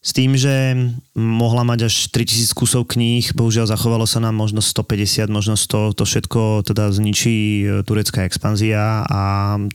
S 0.00 0.16
tým, 0.16 0.32
že 0.32 0.72
mohla 1.12 1.60
mať 1.60 1.92
až 1.92 2.08
3000 2.08 2.56
kusov 2.56 2.88
kníh, 2.88 3.36
bohužiaľ 3.36 3.68
zachovalo 3.68 4.08
sa 4.08 4.16
nám 4.24 4.32
možno 4.32 4.64
150, 4.64 5.28
možno 5.28 5.60
100, 5.60 5.92
to 5.92 6.04
všetko 6.08 6.64
teda 6.64 6.88
zničí 6.88 7.36
e, 7.36 7.64
turecká 7.84 8.24
expanzia 8.24 9.04
a 9.04 9.20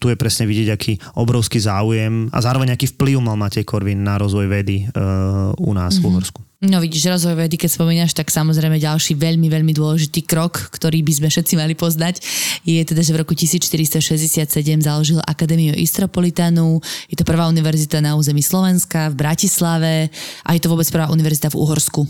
tu 0.01 0.09
je 0.09 0.17
presne 0.17 0.49
vidieť, 0.49 0.69
aký 0.73 0.93
obrovský 1.13 1.61
záujem 1.61 2.33
a 2.33 2.41
zároveň 2.41 2.73
aký 2.73 2.89
vplyv 2.97 3.21
mal 3.21 3.37
Matej 3.37 3.69
Korvin 3.69 4.01
na 4.01 4.17
rozvoj 4.17 4.49
vedy 4.49 4.89
uh, 4.89 5.53
u 5.61 5.71
nás 5.77 5.93
mm-hmm. 5.93 6.01
v 6.01 6.05
mhm. 6.09 6.09
Uhorsku. 6.09 6.39
No 6.65 6.81
vidíš, 6.81 7.13
rozvoj 7.13 7.45
vedy, 7.45 7.61
keď 7.61 7.77
spomínaš, 7.77 8.17
tak 8.17 8.33
samozrejme 8.33 8.81
ďalší 8.81 9.13
veľmi, 9.13 9.53
veľmi 9.53 9.69
dôležitý 9.77 10.25
krok, 10.25 10.73
ktorý 10.73 11.05
by 11.05 11.13
sme 11.13 11.27
všetci 11.29 11.53
mali 11.61 11.77
poznať, 11.77 12.25
je 12.65 12.81
teda, 12.81 13.05
že 13.05 13.13
v 13.13 13.21
roku 13.21 13.37
1467 13.37 14.49
založil 14.81 15.21
Akadémiu 15.21 15.77
Istropolitanu. 15.77 16.81
Je 17.05 17.21
to 17.21 17.21
prvá 17.21 17.45
univerzita 17.53 18.01
na 18.01 18.17
území 18.17 18.41
Slovenska, 18.41 19.13
v 19.13 19.15
Bratislave 19.15 20.09
a 20.41 20.49
je 20.57 20.61
to 20.61 20.73
vôbec 20.73 20.89
prvá 20.89 21.05
univerzita 21.13 21.53
v 21.53 21.61
Uhorsku. 21.61 22.01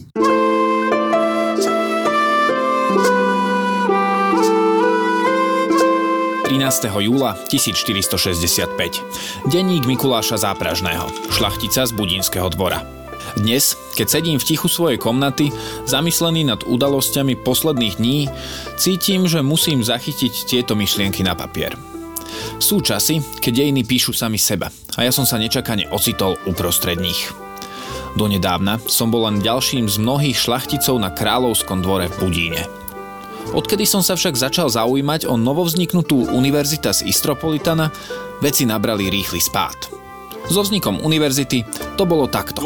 júla 7.06 7.38
1465. 7.52 9.52
Denník 9.52 9.86
Mikuláša 9.86 10.42
Zápražného, 10.42 11.06
šlachtica 11.30 11.86
z 11.86 11.92
Budínskeho 11.94 12.50
dvora. 12.50 13.05
Dnes, 13.34 13.74
keď 13.98 14.08
sedím 14.08 14.38
v 14.38 14.48
tichu 14.48 14.70
svojej 14.70 15.02
komnaty, 15.02 15.50
zamyslený 15.90 16.46
nad 16.46 16.62
udalosťami 16.62 17.42
posledných 17.42 17.98
dní, 17.98 18.30
cítim, 18.78 19.26
že 19.26 19.42
musím 19.42 19.82
zachytiť 19.82 20.46
tieto 20.46 20.78
myšlienky 20.78 21.26
na 21.26 21.34
papier. 21.34 21.74
Sú 22.62 22.80
časy, 22.80 23.20
keď 23.42 23.66
dejiny 23.66 23.82
píšu 23.84 24.14
sami 24.14 24.38
seba 24.38 24.70
a 24.96 25.00
ja 25.04 25.12
som 25.12 25.26
sa 25.26 25.42
nečakane 25.42 25.90
ocitol 25.92 26.38
uprostred 26.46 27.02
nich. 27.02 27.28
Donedávna 28.16 28.80
som 28.88 29.12
bol 29.12 29.28
len 29.28 29.44
ďalším 29.44 29.92
z 29.92 30.00
mnohých 30.00 30.40
šlachticov 30.40 30.96
na 31.04 31.12
kráľovskom 31.12 31.84
dvore 31.84 32.08
v 32.08 32.16
Budíne. 32.24 32.62
Odkedy 33.52 33.84
som 33.84 34.02
sa 34.02 34.16
však 34.16 34.40
začal 34.40 34.72
zaujímať 34.72 35.28
o 35.28 35.36
novovzniknutú 35.36 36.32
univerzita 36.32 36.96
z 36.96 37.12
Istropolitana, 37.12 37.92
veci 38.40 38.64
nabrali 38.64 39.12
rýchly 39.12 39.44
spád. 39.44 40.05
So 40.46 40.62
vznikom 40.62 41.02
univerzity 41.02 41.66
to 41.98 42.04
bolo 42.06 42.30
takto. 42.30 42.62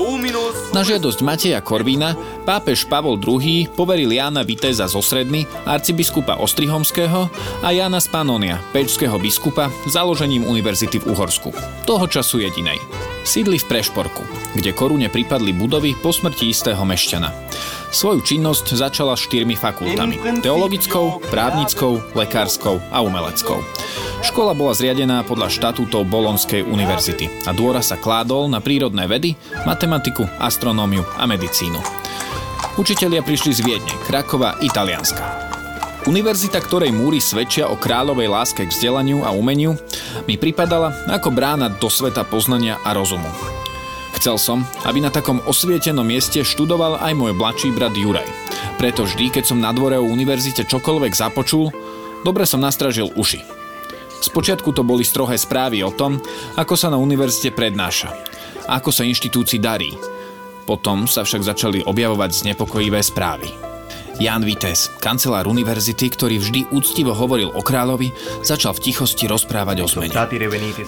Na 0.76 0.82
žiadosť 0.84 1.20
Mateja 1.26 1.60
Korvína 1.64 2.14
pápež 2.44 2.86
Pavol 2.90 3.18
II 3.22 3.70
poveril 3.74 4.12
Jána 4.12 4.42
Viteza 4.44 4.90
zo 4.90 5.00
Sredny, 5.00 5.46
arcibiskupa 5.64 6.38
Ostrihomského 6.42 7.30
a 7.64 7.68
Jána 7.70 8.02
Spanonia, 8.02 8.60
pečského 8.76 9.16
biskupa, 9.22 9.72
založením 9.88 10.46
univerzity 10.50 11.00
v 11.02 11.14
Uhorsku. 11.14 11.56
Toho 11.86 12.06
času 12.10 12.42
jedinej. 12.42 12.78
Sídli 13.22 13.62
v 13.62 13.68
Prešporku, 13.70 14.24
kde 14.58 14.74
korune 14.74 15.06
pripadli 15.12 15.54
budovy 15.54 15.94
po 15.94 16.10
smrti 16.10 16.50
istého 16.50 16.82
mešťana. 16.82 17.30
Svoju 17.90 18.22
činnosť 18.22 18.78
začala 18.78 19.18
štyrmi 19.18 19.58
fakultami. 19.58 20.46
Teologickou, 20.46 21.26
právnickou, 21.34 22.14
lekárskou 22.14 22.78
a 22.94 23.02
umeleckou. 23.02 23.66
Škola 24.22 24.54
bola 24.54 24.78
zriadená 24.78 25.26
podľa 25.26 25.50
štatútov 25.50 26.06
Bolonskej 26.06 26.62
univerzity 26.62 27.50
a 27.50 27.52
dôra 27.56 27.82
sa 27.82 27.98
kládol 27.98 28.46
na 28.46 28.62
prírodné 28.62 29.10
vedy, 29.10 29.34
matematiku, 29.66 30.30
astronómiu 30.38 31.02
a 31.18 31.26
medicínu. 31.26 31.82
Učitelia 32.78 33.26
prišli 33.26 33.58
z 33.58 33.66
Viedne, 33.66 33.94
Krakova, 34.06 34.62
Italianska. 34.62 35.50
Univerzita, 36.06 36.62
ktorej 36.64 36.96
múry 36.96 37.18
svedčia 37.20 37.68
o 37.68 37.76
kráľovej 37.76 38.32
láske 38.32 38.64
k 38.64 38.72
vzdelaniu 38.72 39.26
a 39.26 39.34
umeniu, 39.36 39.76
mi 40.30 40.38
pripadala 40.38 40.94
ako 41.10 41.34
brána 41.34 41.68
do 41.74 41.90
sveta 41.90 42.22
poznania 42.24 42.80
a 42.86 42.94
rozumu. 42.96 43.59
Chcel 44.20 44.36
som, 44.36 44.68
aby 44.84 45.00
na 45.00 45.08
takom 45.08 45.40
osvietenom 45.48 46.04
mieste 46.04 46.44
študoval 46.44 47.00
aj 47.00 47.16
môj 47.16 47.32
mladší 47.40 47.72
brat 47.72 47.96
Juraj. 47.96 48.28
Preto 48.76 49.08
vždy, 49.08 49.32
keď 49.32 49.44
som 49.48 49.64
na 49.64 49.72
dvore 49.72 49.96
o 49.96 50.04
univerzite 50.04 50.68
čokoľvek 50.68 51.16
započul, 51.16 51.72
dobre 52.28 52.44
som 52.44 52.60
nastražil 52.60 53.16
uši. 53.16 53.40
Spočiatku 54.20 54.76
to 54.76 54.84
boli 54.84 55.08
strohé 55.08 55.40
správy 55.40 55.88
o 55.88 55.96
tom, 55.96 56.20
ako 56.60 56.76
sa 56.76 56.92
na 56.92 57.00
univerzite 57.00 57.56
prednáša, 57.56 58.12
ako 58.68 58.92
sa 58.92 59.08
inštitúcii 59.08 59.64
darí. 59.64 59.96
Potom 60.68 61.08
sa 61.08 61.24
však 61.24 61.40
začali 61.40 61.80
objavovať 61.88 62.44
znepokojivé 62.44 63.00
správy. 63.00 63.69
Jan 64.20 64.44
Vites, 64.44 64.92
kancelár 65.00 65.48
univerzity, 65.48 66.12
ktorý 66.12 66.44
vždy 66.44 66.60
úctivo 66.76 67.16
hovoril 67.16 67.56
o 67.56 67.64
kráľovi, 67.64 68.12
začal 68.44 68.76
v 68.76 68.92
tichosti 68.92 69.32
rozprávať 69.32 69.80
o 69.80 69.88
zmene. 69.88 70.12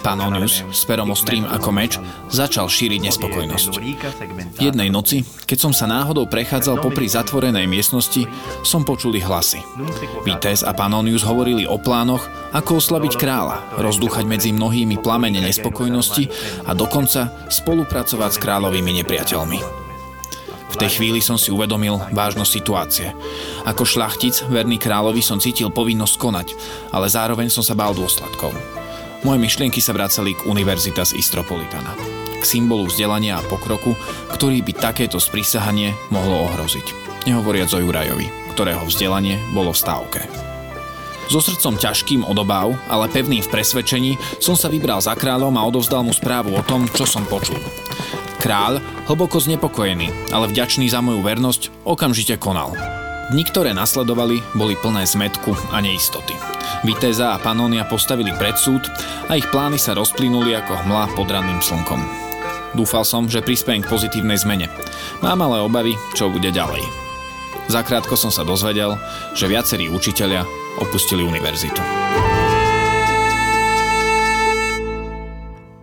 Panonius, 0.04 0.68
s 0.68 0.84
perom 0.84 1.16
ostrým 1.16 1.48
ako 1.48 1.72
meč, 1.72 1.96
začal 2.28 2.68
šíriť 2.68 3.00
nespokojnosť. 3.08 3.72
Jednej 4.60 4.92
noci, 4.92 5.24
keď 5.48 5.58
som 5.64 5.72
sa 5.72 5.88
náhodou 5.88 6.28
prechádzal 6.28 6.84
popri 6.84 7.08
zatvorenej 7.08 7.72
miestnosti, 7.72 8.28
som 8.68 8.84
počuli 8.84 9.24
hlasy. 9.24 9.64
Vites 10.28 10.68
a 10.68 10.76
Panonius 10.76 11.24
hovorili 11.24 11.64
o 11.64 11.80
plánoch, 11.80 12.28
ako 12.52 12.84
oslabiť 12.84 13.16
kráľa, 13.16 13.80
rozdúchať 13.80 14.28
medzi 14.28 14.52
mnohými 14.52 15.00
plamene 15.00 15.40
nespokojnosti 15.40 16.28
a 16.68 16.76
dokonca 16.76 17.32
spolupracovať 17.48 18.32
s 18.36 18.42
kráľovými 18.44 18.92
nepriateľmi. 19.00 19.81
V 20.72 20.80
tej 20.80 20.90
chvíli 20.98 21.20
som 21.20 21.36
si 21.36 21.52
uvedomil 21.52 22.00
vážnosť 22.16 22.52
situácie. 22.52 23.08
Ako 23.68 23.84
šlachtic, 23.84 24.48
verný 24.48 24.80
kráľovi 24.80 25.20
som 25.20 25.38
cítil 25.38 25.68
povinnosť 25.68 26.16
konať, 26.16 26.48
ale 26.96 27.12
zároveň 27.12 27.52
som 27.52 27.62
sa 27.62 27.76
bál 27.76 27.92
dôsledkov. 27.92 28.56
Moje 29.22 29.38
myšlienky 29.38 29.84
sa 29.84 29.94
vracali 29.94 30.34
k 30.34 30.50
Univerzita 30.50 31.06
z 31.06 31.20
Istropolitana. 31.20 31.94
k 32.42 32.44
symbolu 32.44 32.90
vzdelania 32.90 33.38
a 33.38 33.46
pokroku, 33.46 33.94
ktorý 34.34 34.66
by 34.66 34.74
takéto 34.74 35.22
sprísahanie 35.22 35.94
mohlo 36.10 36.50
ohroziť. 36.50 37.14
Nehovoriac 37.30 37.70
o 37.78 37.78
Jurajovi, 37.78 38.34
ktorého 38.58 38.82
vzdelanie 38.90 39.38
bolo 39.54 39.70
v 39.70 39.78
stávke. 39.78 40.51
So 41.32 41.40
srdcom 41.40 41.80
ťažkým 41.80 42.28
odobáv, 42.28 42.76
ale 42.92 43.08
pevným 43.08 43.40
v 43.40 43.48
presvedčení, 43.56 44.20
som 44.44 44.60
sa 44.60 44.68
vybral 44.68 45.00
za 45.00 45.16
kráľom 45.16 45.56
a 45.56 45.64
odovzdal 45.64 46.04
mu 46.04 46.12
správu 46.12 46.52
o 46.52 46.60
tom, 46.60 46.92
čo 46.92 47.08
som 47.08 47.24
počul. 47.24 47.56
Kráľ, 48.44 48.84
hlboko 49.08 49.40
znepokojený, 49.40 50.12
ale 50.36 50.52
vďačný 50.52 50.92
za 50.92 51.00
moju 51.00 51.24
vernosť, 51.24 51.88
okamžite 51.88 52.36
konal. 52.36 52.76
Dni, 53.32 53.48
ktoré 53.48 53.72
nasledovali, 53.72 54.44
boli 54.60 54.76
plné 54.76 55.08
zmetku 55.08 55.56
a 55.72 55.80
neistoty. 55.80 56.36
Vitéza 56.84 57.32
a 57.32 57.40
Panónia 57.40 57.88
postavili 57.88 58.36
pred 58.36 58.60
súd 58.60 58.84
a 59.32 59.40
ich 59.40 59.48
plány 59.56 59.80
sa 59.80 59.96
rozplynuli 59.96 60.52
ako 60.60 60.84
hmla 60.84 61.16
pod 61.16 61.32
ranným 61.32 61.64
slnkom. 61.64 62.04
Dúfal 62.76 63.08
som, 63.08 63.32
že 63.32 63.40
prispiejem 63.40 63.88
k 63.88 63.92
pozitívnej 63.92 64.36
zmene. 64.36 64.68
Mám 65.24 65.48
ale 65.48 65.64
obavy, 65.64 65.96
čo 66.12 66.28
bude 66.28 66.52
ďalej. 66.52 66.84
Zakrátko 67.72 68.20
som 68.20 68.36
sa 68.36 68.44
dozvedel, 68.44 69.00
že 69.32 69.48
viacerí 69.48 69.88
učitelia 69.88 70.44
opustili 70.80 71.24
univerzitu. 71.24 71.82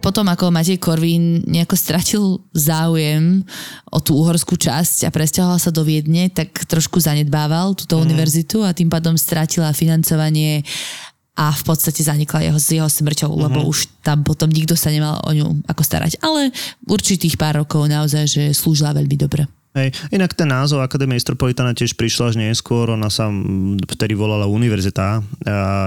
potom 0.08 0.24
ako 0.24 0.48
Matej 0.48 0.80
Korvín 0.80 1.44
nejako 1.44 1.76
stratil 1.76 2.22
záujem 2.56 3.44
o 3.92 4.00
tú 4.00 4.16
uhorskú 4.16 4.56
časť 4.56 5.04
a 5.04 5.12
presťahoval 5.12 5.60
sa 5.60 5.68
do 5.68 5.84
Viedne, 5.84 6.32
tak 6.32 6.64
trošku 6.64 6.96
zanedbával 6.96 7.76
túto 7.76 8.00
mm. 8.00 8.08
univerzitu 8.08 8.64
a 8.64 8.72
tým 8.72 8.88
pádom 8.88 9.20
stratila 9.20 9.68
financovanie 9.76 10.64
a 11.36 11.52
v 11.52 11.62
podstate 11.62 12.00
zanikla 12.00 12.40
jeho, 12.40 12.56
s 12.58 12.68
jeho 12.72 12.88
smrťou, 12.88 13.30
mm-hmm. 13.30 13.44
lebo 13.52 13.68
už 13.68 13.86
tam 14.00 14.24
potom 14.24 14.48
nikto 14.48 14.74
sa 14.80 14.88
nemal 14.88 15.20
o 15.28 15.30
ňu 15.30 15.60
ako 15.68 15.82
starať. 15.84 16.18
Ale 16.24 16.56
určitých 16.88 17.36
pár 17.36 17.60
rokov 17.60 17.84
naozaj, 17.84 18.24
že 18.26 18.42
slúžila 18.56 18.96
veľmi 18.96 19.14
dobre. 19.20 19.44
Hej. 19.76 19.92
Inak 20.10 20.32
ten 20.32 20.48
názov 20.48 20.80
Akadémie 20.80 21.20
Istropolitána 21.20 21.76
tiež 21.76 21.92
prišla 21.94 22.32
až 22.32 22.36
neskôr, 22.40 22.88
ona 22.88 23.12
sa 23.12 23.28
vtedy 23.84 24.16
volala 24.16 24.48
Univerzita 24.48 25.20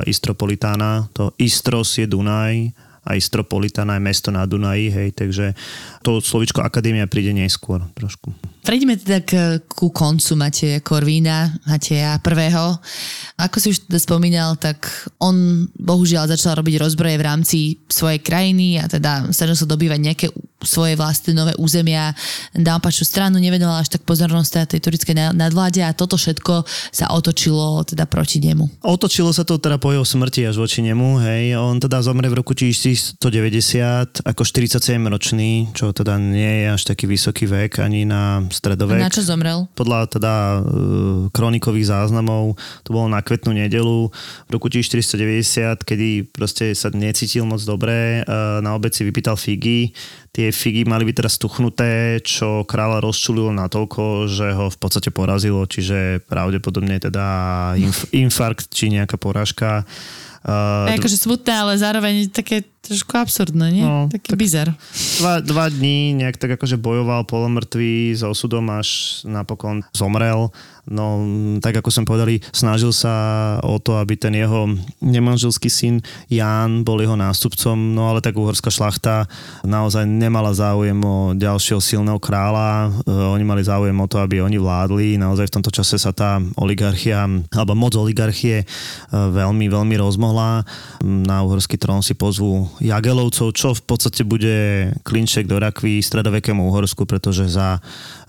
Istropolitána, 0.06 1.10
to 1.12 1.34
Istros 1.42 1.98
je 1.98 2.06
Dunaj, 2.06 2.72
a 3.02 3.18
Istropolitana 3.18 3.98
je 3.98 4.06
mesto 4.06 4.30
na 4.30 4.46
Dunaji, 4.46 4.94
hej, 4.94 5.10
takže 5.18 5.58
to 6.06 6.22
slovičko 6.22 6.62
akadémia 6.62 7.10
príde 7.10 7.34
neskôr 7.34 7.82
trošku. 7.98 8.30
Prejdeme 8.62 8.94
teda 8.94 9.26
k, 9.26 9.58
ku 9.66 9.90
koncu 9.90 10.38
Mateja 10.38 10.78
Korvína, 10.86 11.50
Mateja 11.66 12.22
prvého. 12.22 12.78
Ako 13.42 13.58
si 13.58 13.74
už 13.74 13.90
teda 13.90 13.98
spomínal, 13.98 14.54
tak 14.54 14.86
on 15.18 15.66
bohužiaľ 15.74 16.30
začal 16.30 16.54
robiť 16.62 16.78
rozbroje 16.78 17.18
v 17.18 17.26
rámci 17.26 17.58
svojej 17.90 18.22
krajiny 18.22 18.78
a 18.78 18.86
teda 18.86 19.34
snažil 19.34 19.58
sa 19.58 19.66
dobývať 19.66 20.00
nejaké 20.00 20.28
svoje 20.62 20.94
vlastné 20.94 21.34
nové 21.34 21.54
územia 21.58 22.14
na 22.54 22.78
opačnú 22.78 23.06
stranu, 23.06 23.42
nevenoval 23.42 23.82
až 23.82 23.98
tak 23.98 24.06
pozornosť 24.06 24.78
tej 24.78 24.80
turickej 24.82 25.34
nadvláde 25.34 25.82
a 25.82 25.98
toto 25.98 26.22
všetko 26.22 26.62
sa 26.94 27.10
otočilo 27.12 27.82
teda 27.82 28.06
proti 28.06 28.38
nemu. 28.38 28.86
Otočilo 28.86 29.34
sa 29.34 29.42
to 29.42 29.58
teda 29.58 29.82
po 29.82 29.90
jeho 29.90 30.06
smrti 30.06 30.46
až 30.46 30.62
voči 30.62 30.86
nemu, 30.86 31.18
hej. 31.26 31.58
On 31.58 31.82
teda 31.82 32.06
zomre 32.06 32.30
v 32.30 32.38
roku 32.38 32.54
1190 32.54 33.18
ako 34.22 34.42
47 34.46 35.02
ročný, 35.10 35.74
čo 35.74 35.90
teda 35.92 36.22
nie 36.22 36.66
je 36.66 36.78
až 36.78 36.82
taký 36.86 37.10
vysoký 37.10 37.50
vek 37.50 37.82
ani 37.82 38.06
na 38.06 38.46
stredovek. 38.54 39.02
Na 39.02 39.12
čo 39.12 39.24
zomrel? 39.26 39.68
Podľa 39.74 40.08
teda 40.12 40.34
e, 40.34 40.60
kronikových 41.32 41.90
záznamov 41.90 42.56
to 42.86 42.90
bolo 42.92 43.08
na 43.08 43.24
kvetnú 43.24 43.56
nedelu 43.56 44.12
v 44.48 44.50
roku 44.50 44.68
1490, 44.68 45.82
kedy 45.82 46.32
proste 46.32 46.76
sa 46.76 46.92
necítil 46.92 47.48
moc 47.48 47.64
dobre. 47.64 48.22
E, 48.22 48.36
na 48.60 48.76
obec 48.76 48.92
si 48.92 49.08
vypýtal 49.08 49.40
figy. 49.40 49.96
Tie 50.32 50.48
figy 50.56 50.88
mali 50.88 51.04
byť 51.04 51.16
teraz 51.18 51.36
tuchnuté, 51.36 52.24
čo 52.24 52.64
kráľa 52.64 53.04
rozčulilo 53.04 53.52
natoľko, 53.52 54.32
že 54.32 54.56
ho 54.56 54.72
v 54.72 54.78
podstate 54.80 55.12
porazilo, 55.12 55.68
čiže 55.68 56.24
pravdepodobne 56.28 57.04
teda 57.04 57.26
inf- 57.76 58.08
infarkt 58.16 58.72
či 58.72 58.92
nejaká 58.96 59.20
porážka. 59.20 59.84
Uh, 60.42 60.90
akože 60.98 61.22
smutné, 61.22 61.54
ale 61.54 61.74
zároveň 61.78 62.26
také 62.34 62.66
trošku 62.82 63.14
absurdné, 63.14 63.68
nie? 63.70 63.86
No, 63.86 64.10
Taký 64.10 64.34
tak 64.34 64.40
bizar. 64.42 64.68
Dva, 65.22 65.38
dva 65.38 65.70
dní 65.70 66.18
nejak 66.18 66.42
tak 66.42 66.58
akože 66.58 66.82
bojoval 66.82 67.30
polomrtvý 67.30 68.18
s 68.18 68.26
osudom, 68.26 68.66
až 68.74 69.22
napokon 69.30 69.86
zomrel. 69.94 70.50
No, 70.90 71.22
tak 71.62 71.78
ako 71.78 71.94
som 71.94 72.10
povedali, 72.10 72.42
snažil 72.50 72.90
sa 72.90 73.14
o 73.62 73.78
to, 73.78 74.02
aby 74.02 74.18
ten 74.18 74.34
jeho 74.34 74.66
nemanželský 74.98 75.70
syn 75.70 76.02
Ján 76.26 76.82
bol 76.82 76.98
jeho 76.98 77.14
nástupcom, 77.14 77.78
no 77.78 78.10
ale 78.10 78.18
tak 78.18 78.34
uhorská 78.34 78.74
šlachta 78.74 79.30
naozaj 79.62 80.10
nemala 80.10 80.50
záujem 80.50 80.98
o 80.98 81.38
ďalšieho 81.38 81.78
silného 81.78 82.18
kráľa. 82.18 82.90
E, 83.06 83.14
oni 83.14 83.46
mali 83.46 83.62
záujem 83.62 83.94
o 83.94 84.10
to, 84.10 84.18
aby 84.26 84.42
oni 84.42 84.58
vládli. 84.58 85.22
Naozaj 85.22 85.54
v 85.54 85.56
tomto 85.62 85.70
čase 85.70 86.02
sa 86.02 86.10
tá 86.10 86.42
oligarchia, 86.58 87.30
alebo 87.54 87.78
moc 87.78 87.94
oligarchie 87.94 88.66
e, 88.66 88.68
veľmi, 89.14 89.70
veľmi 89.70 89.96
rozmohla. 90.02 90.31
Na 91.04 91.44
uhorský 91.44 91.76
trón 91.76 92.02
si 92.02 92.16
pozvú 92.16 92.70
Jagelovcov, 92.80 93.52
čo 93.52 93.76
v 93.76 93.84
podstate 93.84 94.24
bude 94.24 94.90
klinček 95.04 95.48
do 95.48 95.60
rakvy 95.60 96.00
stredovekému 96.00 96.64
Uhorsku, 96.72 97.04
pretože 97.06 97.52
za 97.52 97.80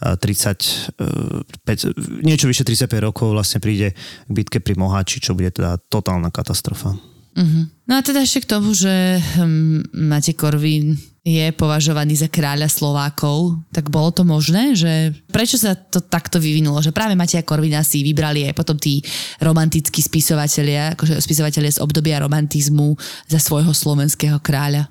35, 0.02 0.98
e, 0.98 1.88
niečo 2.26 2.50
vyše 2.50 2.66
35 2.66 3.06
rokov 3.06 3.30
vlastne 3.32 3.62
príde 3.62 3.94
k 3.94 4.30
bitke 4.30 4.58
pri 4.58 4.74
Mohači, 4.74 5.22
čo 5.22 5.36
bude 5.36 5.54
teda 5.54 5.78
totálna 5.90 6.34
katastrofa. 6.34 6.96
Uh-huh. 7.32 7.64
No 7.88 7.92
a 7.96 8.00
teda 8.04 8.20
ešte 8.20 8.44
k 8.44 8.50
tomu, 8.58 8.76
že 8.76 9.16
hm, 9.38 9.94
Matej 9.94 10.36
Korvín 10.36 11.00
je 11.22 11.54
považovaný 11.54 12.18
za 12.18 12.26
kráľa 12.26 12.66
Slovákov, 12.66 13.62
tak 13.70 13.94
bolo 13.94 14.10
to 14.10 14.26
možné, 14.26 14.74
že 14.74 15.14
prečo 15.30 15.54
sa 15.54 15.78
to 15.78 16.02
takto 16.02 16.42
vyvinulo, 16.42 16.82
že 16.82 16.90
práve 16.90 17.14
Mateja 17.14 17.46
Korvina 17.46 17.86
si 17.86 18.02
vybrali 18.02 18.50
aj 18.50 18.58
potom 18.58 18.74
tí 18.74 19.06
romantickí 19.38 20.02
spisovatelia, 20.02 20.98
akože 20.98 21.22
spisovatelia 21.22 21.70
z 21.70 21.82
obdobia 21.82 22.18
romantizmu 22.18 22.98
za 23.30 23.38
svojho 23.38 23.70
slovenského 23.70 24.42
kráľa? 24.42 24.90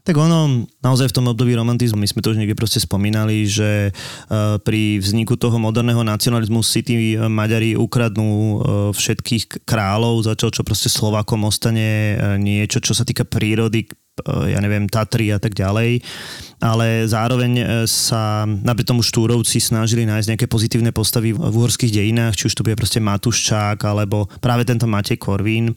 Tak 0.00 0.16
ono, 0.16 0.64
naozaj 0.80 1.12
v 1.12 1.16
tom 1.20 1.28
období 1.28 1.52
romantizmu, 1.52 2.00
my 2.00 2.08
sme 2.08 2.24
to 2.24 2.32
už 2.32 2.40
niekde 2.40 2.56
proste 2.56 2.80
spomínali, 2.80 3.44
že 3.44 3.92
uh, 3.92 4.56
pri 4.56 4.96
vzniku 4.96 5.36
toho 5.36 5.60
moderného 5.60 6.00
nacionalizmu 6.00 6.64
si 6.64 6.80
tí 6.80 7.20
Maďari 7.20 7.76
ukradnú 7.76 8.32
uh, 8.32 8.52
všetkých 8.96 9.68
kráľov, 9.68 10.24
začal 10.24 10.56
čo 10.56 10.64
proste 10.64 10.88
Slovákom 10.88 11.44
ostane 11.44 12.16
niečo, 12.40 12.80
čo 12.80 12.96
sa 12.96 13.04
týka 13.04 13.28
prírody, 13.28 13.92
ja 14.26 14.58
neviem, 14.60 14.86
Tatry 14.86 15.32
a 15.32 15.38
tak 15.40 15.56
ďalej 15.56 16.04
ale 16.60 17.08
zároveň 17.08 17.52
e, 17.56 17.64
sa 17.88 18.44
napriek 18.44 18.92
tomu 18.92 19.00
Štúrovci 19.00 19.56
snažili 19.58 20.04
nájsť 20.04 20.28
nejaké 20.36 20.46
pozitívne 20.46 20.92
postavy 20.92 21.32
v 21.32 21.40
uhorských 21.40 21.88
dejinách, 21.88 22.36
či 22.36 22.52
už 22.52 22.54
to 22.60 22.64
bude 22.64 22.76
proste 22.76 23.00
Matuščák, 23.00 23.80
alebo 23.88 24.28
práve 24.44 24.68
tento 24.68 24.84
Matej 24.84 25.16
Korvín. 25.16 25.72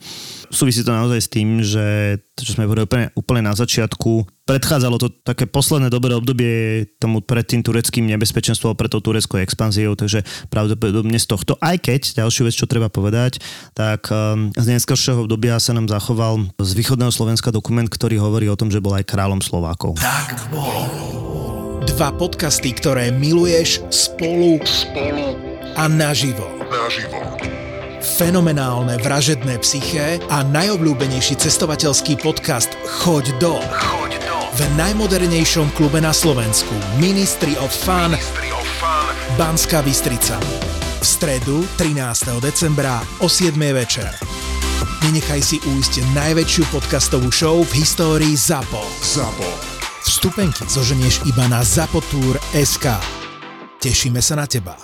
Súvisí 0.51 0.83
to 0.83 0.91
naozaj 0.91 1.19
s 1.23 1.31
tým, 1.31 1.63
že 1.63 2.19
čo 2.35 2.59
sme 2.59 2.67
povedali 2.67 2.85
úplne, 2.85 3.07
úplne 3.15 3.41
na 3.47 3.55
začiatku, 3.55 4.42
predchádzalo 4.43 4.99
to 4.99 5.07
také 5.23 5.47
posledné 5.47 5.87
dobré 5.87 6.15
obdobie 6.15 6.85
tomu 6.99 7.23
pred 7.23 7.47
tým 7.47 7.63
tureckým 7.63 8.03
nebezpečenstvom, 8.11 8.75
pred 8.75 8.91
tou 8.91 8.99
tureckou 8.99 9.39
expanziou, 9.39 9.95
takže 9.95 10.23
pravdepodobne 10.51 11.15
z 11.15 11.27
tohto, 11.27 11.55
aj 11.63 11.79
keď, 11.79 12.01
ďalšiu 12.23 12.41
vec, 12.47 12.55
čo 12.55 12.67
treba 12.67 12.91
povedať, 12.91 13.39
tak 13.71 14.11
um, 14.11 14.51
z 14.51 14.65
neskôršieho 14.67 15.23
obdobia 15.23 15.55
sa 15.63 15.71
nám 15.71 15.87
zachoval 15.87 16.51
z 16.59 16.71
východného 16.75 17.11
Slovenska 17.11 17.55
dokument, 17.55 17.87
ktorý 17.87 18.19
hovorí 18.19 18.51
o 18.51 18.59
tom, 18.59 18.67
že 18.67 18.83
bol 18.83 18.95
aj 18.95 19.07
kráľom 19.07 19.39
Slovákov. 19.39 19.95
Tak 20.03 20.51
bol. 20.51 20.91
Dva 21.83 22.15
podcasty, 22.15 22.71
ktoré 22.75 23.11
miluješ 23.11 23.83
spolu, 23.91 24.59
spolu 24.63 25.35
a 25.75 25.87
naživo. 25.87 26.47
Naživo. 26.67 27.19
Fenomenálne 28.03 28.99
vražedné 28.99 29.63
psyché 29.63 30.19
a 30.27 30.43
najobľúbenejší 30.43 31.39
cestovateľský 31.39 32.19
podcast 32.19 32.75
Choď 33.03 33.31
do. 33.39 33.55
Choď 33.71 34.11
do. 34.19 34.22
V 34.53 34.61
najmodernejšom 34.77 35.73
klube 35.73 35.97
na 35.97 36.13
Slovensku 36.13 36.77
Ministry 37.01 37.57
of 37.57 37.73
Fun, 37.73 38.13
Ministry 38.13 38.53
of 38.53 38.61
Fun. 38.77 39.13
Banská 39.33 39.81
Bystrica. 39.81 40.37
V 41.01 41.01
stredu 41.01 41.65
13. 41.81 42.37
decembra 42.37 43.01
o 43.17 43.25
7. 43.25 43.57
večer. 43.73 44.13
Nenechaj 45.01 45.41
si 45.41 45.57
újsť 45.57 46.05
najväčšiu 46.13 46.69
podcastovú 46.69 47.33
show 47.33 47.65
v 47.65 47.81
histórii 47.81 48.37
ZAPO. 48.37 48.85
ZAPO 49.01 49.49
Vstupenky 50.05 50.69
zoženieš 50.69 51.25
iba 51.25 51.49
na 51.49 51.65
SK. 52.53 52.93
Tešíme 53.81 54.21
sa 54.21 54.37
na 54.37 54.45
teba. 54.45 54.77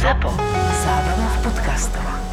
Zapo. 0.00 0.32
Zábrná 0.80 1.28
v 1.28 1.38
podcastovách. 1.44 2.27